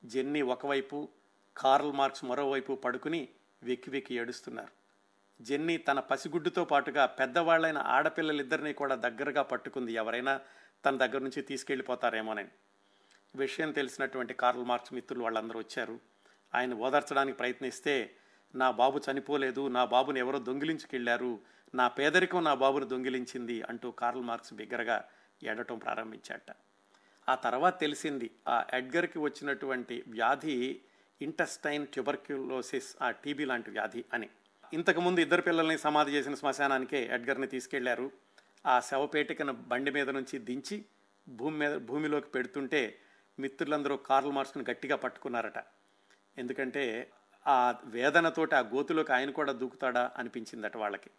జెన్నీ 0.07 0.41
ఒకవైపు 0.41 1.09
కార్ల్ 1.57 1.91
మార్క్స్ 1.91 2.25
మరోవైపు 2.25 2.73
పడుకుని 2.73 3.27
వెక్కి 3.63 3.89
వెక్కి 3.89 4.15
ఏడుస్తున్నారు. 4.15 4.71
జెన్నీ 5.41 5.77
తన 5.77 5.99
పసిగుడ్డుతో 5.99 6.65
పాటుగా 6.65 7.05
పెద్దవాళ్ళైన 7.05 7.77
ఆడపిల్లలిద్దరినీ 7.77 8.73
కూడా 8.73 8.95
దగ్గరగా 8.95 9.43
పట్టుకుంది. 9.43 9.93
ఎవరైనా 9.93 10.39
తన 10.85 10.97
దగ్గర 10.97 11.19
నుంచి 11.19 11.41
తీసుకెళ్ళిపోతారేమోనని. 11.41 12.49
విషయం 13.35 13.71
తెలిసినటువంటి 13.71 14.33
కార్ల్ 14.33 14.65
మార్క్స్ 14.65 14.93
మిత్రులు 14.93 15.23
వాళ్ళందరూ 15.23 15.59
వచ్చారు. 15.59 15.99
ఆయన 16.55 16.73
ఓదార్చడానికి 16.73 17.37
ప్రయత్నిస్తే 17.37 18.15
నా 18.55 18.71
బాబు 18.71 19.01
చనిపోలేదు 19.11 19.67
నా 19.67 19.85
బాబుని 19.85 20.19
ఎవరో 20.19 20.39
దొంగిలించుకెళ్ళారు 20.39 21.39
నా 21.75 21.87
పేదరికం 21.87 22.43
నా 22.43 22.53
బాబును 22.53 22.85
దొంగిలించింది 22.85 23.61
అంటూ 23.61 23.91
కార్ల్ 23.91 24.23
మార్క్స్ 24.23 24.53
బిగ్గరగా 24.53 25.05
ఏడటం 25.43 25.77
ప్రారంభించాట 25.77 26.51
ఆ 27.29 27.35
తర్వాత 27.35 27.79
తెలిసింది 27.79 28.31
ఆ 28.47 28.65
ఎడ్గర్కి 28.73 29.19
వచ్చినటువంటి 29.19 30.03
వ్యాధి 30.07 30.81
ఇంటెస్టైన్ 31.21 31.87
ట్యూబర్క్యులోసిస్ 31.87 32.95
ఆ 33.01 33.11
టీబీ 33.11 33.45
లాంటి 33.45 33.71
వ్యాధి 33.71 34.05
అని. 34.13 34.29
ఇంతకుముందు 34.73 35.19
ఇద్దరు 35.19 35.41
పిల్లల్ని 35.41 35.77
సమాధి 35.77 36.11
చేసిన 36.11 36.35
శ్మశానానికే 36.35 37.05
ఎడ్గర్ని 37.05 37.47
తీసుకెళ్ళారు. 37.47 38.11
ఆ 38.65 38.79
శవపేటికను 38.79 39.53
బండి 39.53 39.91
మీద 39.91 40.09
నుంచి 40.09 40.39
దించి 40.39 40.85
భూమి 41.29 41.57
మీద 41.57 41.77
భూమిలోకి 41.77 42.29
పెడుతుంటే 42.29 42.99
మిత్రులందరూ 43.39 43.97
కార్లు 43.97 44.31
మార్చుకుని 44.31 44.65
గట్టిగా 44.69 44.95
పట్టుకున్నారట. 44.95 45.59
ఎందుకంటే 46.37 47.11
ఆ 47.47 47.75
వేదనతోటి 47.85 48.55
ఆ 48.55 48.59
గోతులోకి 48.59 49.13
ఆయన 49.13 49.31
కూడా 49.31 49.53
దూకుతాడా 49.53 50.11
అనిపించిందట 50.17 50.77
వాళ్ళకి. 50.77 51.09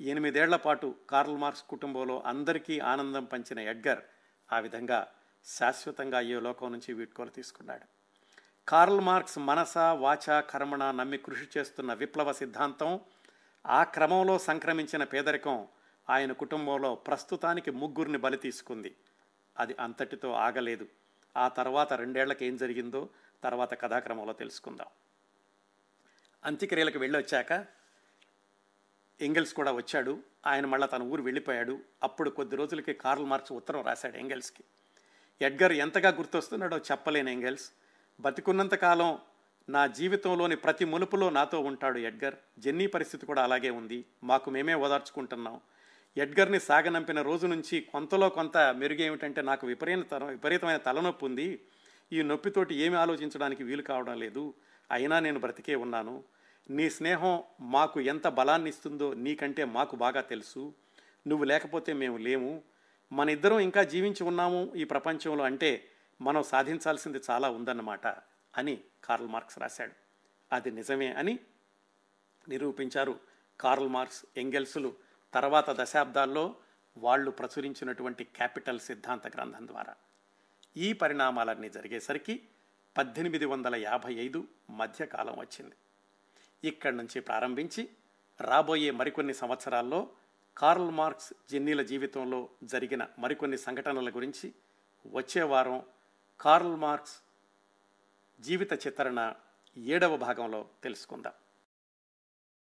ఎనిమిదేళ్ళ 0.00 0.56
పాటు 0.56 0.94
కార్ల్ 1.10 1.36
మార్క్స్ 1.36 1.62
కుటుంబంలో 1.62 2.22
అందరికీ 2.26 2.78
ఆనందం 2.78 3.24
పంచిన 3.24 3.58
ఎడ్గర్ 3.58 4.00
ఆ 4.52 4.58
విధంగా 4.58 5.12
శాశ్వతంగా 5.44 6.18
అయ్యే 6.18 6.40
లోకం 6.40 6.72
నుంచి 6.72 6.94
వీడ్కోలు 6.94 7.30
తీసుకున్నాడు. 7.30 7.95
కార్ల్ 8.68 9.00
మార్క్స్ 9.00 9.38
మనస 9.38 9.78
వాచ 9.78 10.40
కర్మణ 10.40 10.90
నమ్మి 10.90 11.18
కృషి 11.18 11.58
చేస్తున్న 11.58 11.92
విప్లవ 11.92 12.32
సిద్ధాంతం 12.32 13.00
ఆ 13.66 13.84
క్రమంలో 13.84 14.38
సంక్రమించిన 14.38 15.04
పేదరికం 15.04 15.66
ఆయన 16.10 16.32
కుటుంబంలో 16.32 16.94
ప్రస్తుతానికి 16.94 17.70
ముగ్గురిని 17.70 18.18
బలి 18.18 18.36
తీసుకుంది. 18.36 18.96
అది 19.58 19.76
అంతటితో 19.80 20.32
ఆగలేదు. 20.32 20.88
ఆ 21.36 21.48
తర్వాత 21.48 21.92
రెండేళ్ళకి 21.92 22.46
ఏం 22.46 22.56
జరిగిందో 22.56 23.08
తర్వాత 23.44 23.80
కథాక్రమంలో 23.80 24.32
తెలుసుకుందాం. 24.32 24.86
అంత్యక్రియలకు 26.44 26.98
వెళ్ళి 26.98 27.18
వచ్చాక 27.18 27.66
ఎంగెల్స్ 29.20 29.54
కూడా 29.54 29.72
వచ్చాడు. 29.72 30.22
ఆయన 30.46 30.66
మళ్ళీ 30.66 30.88
తన 30.88 31.02
ఊరు 31.02 31.22
వెళ్ళిపోయాడు. 31.22 31.78
అప్పుడు 32.02 32.30
కొద్ది 32.30 32.56
రోజులకి 32.56 32.94
కార్ల్ 32.94 33.26
మార్క్స్ 33.26 33.52
ఉత్తరం 33.52 33.82
రాశాడు 33.82 34.16
ఎంగెల్స్కి. 34.16 34.64
ఎడ్గర్ 35.42 35.72
ఎంతగా 35.72 36.08
గుర్తొస్తున్నాడో 36.08 36.78
చెప్పలేని 36.78 37.32
ఎంగెల్స్. 37.32 37.70
బతికున్నంతకాలం 38.20 39.18
నా 39.68 39.86
జీవితంలోని 39.86 40.56
ప్రతి 40.56 40.84
మునుపులో 40.84 41.30
నాతో 41.30 41.60
ఉంటాడు 41.60 41.98
ఎడ్గర్. 41.98 42.34
జెన్నీ 42.58 42.86
పరిస్థితి 42.86 43.26
కూడా 43.26 43.42
అలాగే 43.42 43.70
ఉంది. 43.70 44.04
మాకు 44.24 44.50
మేమే 44.50 44.74
ఓదార్చుకుంటున్నాం. 44.74 45.60
ఎడ్గర్ని 46.16 46.60
సాగనంపిన 46.60 47.22
రోజు 47.22 47.46
నుంచి 47.46 47.80
కొంతలో 47.80 48.28
కొంత 48.28 48.56
మెరుగేమిటంటే 48.56 49.42
నాకు 49.42 49.66
విపరీత 49.66 50.14
విపరీతమైన 50.14 50.76
తలనొప్పి 50.76 51.24
ఉంది. 51.24 51.60
ఈ 52.12 52.22
నొప్పితోటి 52.22 52.74
ఏమి 52.74 52.96
ఆలోచించడానికి 52.96 53.64
వీలు 53.64 53.82
కావడం 53.82 54.18
లేదు. 54.18 54.54
అయినా 54.92 55.20
నేను 55.20 55.40
బ్రతికే 55.40 55.74
ఉన్నాను. 55.74 56.24
నీ 56.70 56.90
స్నేహం 56.90 57.42
మాకు 57.60 58.00
ఎంత 58.00 58.28
బలాన్ని 58.28 58.70
ఇస్తుందో 58.70 59.14
నీకంటే 59.14 59.64
మాకు 59.64 59.96
బాగా 59.96 60.20
తెలుసు. 60.20 60.74
నువ్వు 61.26 61.44
లేకపోతే 61.44 61.92
మేము 61.92 62.16
లేము. 62.16 62.62
మన 63.12 63.30
ఇద్దరం 63.30 63.58
ఇంకా 63.58 63.82
జీవించి 63.82 64.24
ఉన్నాము 64.24 64.72
ఈ 64.76 64.84
ప్రపంచంలో 64.84 65.44
అంటే 65.44 65.88
మనం 66.20 66.42
సాధించాల్సింది 66.42 67.20
చాలా 67.30 67.50
ఉందన్నమాట 67.50 68.06
అని 68.56 68.80
కార్ల్ 69.04 69.28
మార్క్స్ 69.28 69.58
రాశాడు. 69.58 69.92
అది 70.52 70.70
నిజమే 70.70 71.12
అని 71.12 71.38
నిరూపించారు 72.48 73.20
కార్ల్ 73.60 73.88
మార్క్స్ 73.88 74.26
ఎంగెల్సులు 74.36 74.94
తర్వాత 75.34 75.70
దశాబ్దాల్లో 75.70 76.56
వాళ్ళు 76.96 77.30
ప్రచురించినటువంటి 77.30 78.24
క్యాపిటల్ 78.24 78.80
సిద్ధాంత 78.80 79.26
గ్రంథం 79.26 79.66
ద్వారా. 79.66 79.94
ఈ 80.76 80.92
పరిణామాలన్నీ 80.92 81.70
జరిగేసరికి 81.70 82.48
పద్దెనిమిది 82.98 83.44
వందల 83.44 83.74
యాభై 83.74 84.14
ఐదు 84.14 84.48
మధ్యకాలం 84.70 85.38
వచ్చింది. 85.38 85.74
ఇక్కడి 86.64 86.96
నుంచి 86.96 87.20
ప్రారంభించి 87.20 87.88
రాబోయే 88.40 88.90
మరికొన్ని 88.90 89.34
సంవత్సరాల్లో 89.34 90.10
కార్ల్ 90.56 90.90
మార్క్స్ 90.90 91.34
జెన్నీల 91.50 91.82
జీవితంలో 91.82 92.48
జరిగిన 92.64 93.06
మరికొన్ని 93.18 93.58
సంఘటనల 93.58 94.10
గురించి 94.10 94.54
వచ్చే 95.06 95.42
వారం 95.42 95.82
కార్ల్ 96.40 96.76
మార్క్స్ 96.76 97.16
జీవిత 98.40 98.86
చిత్రణ 98.86 99.34
ఏడవ 99.76 100.16
భాగంలో 100.16 100.68
తెలుసుకుందాం. 100.82 101.32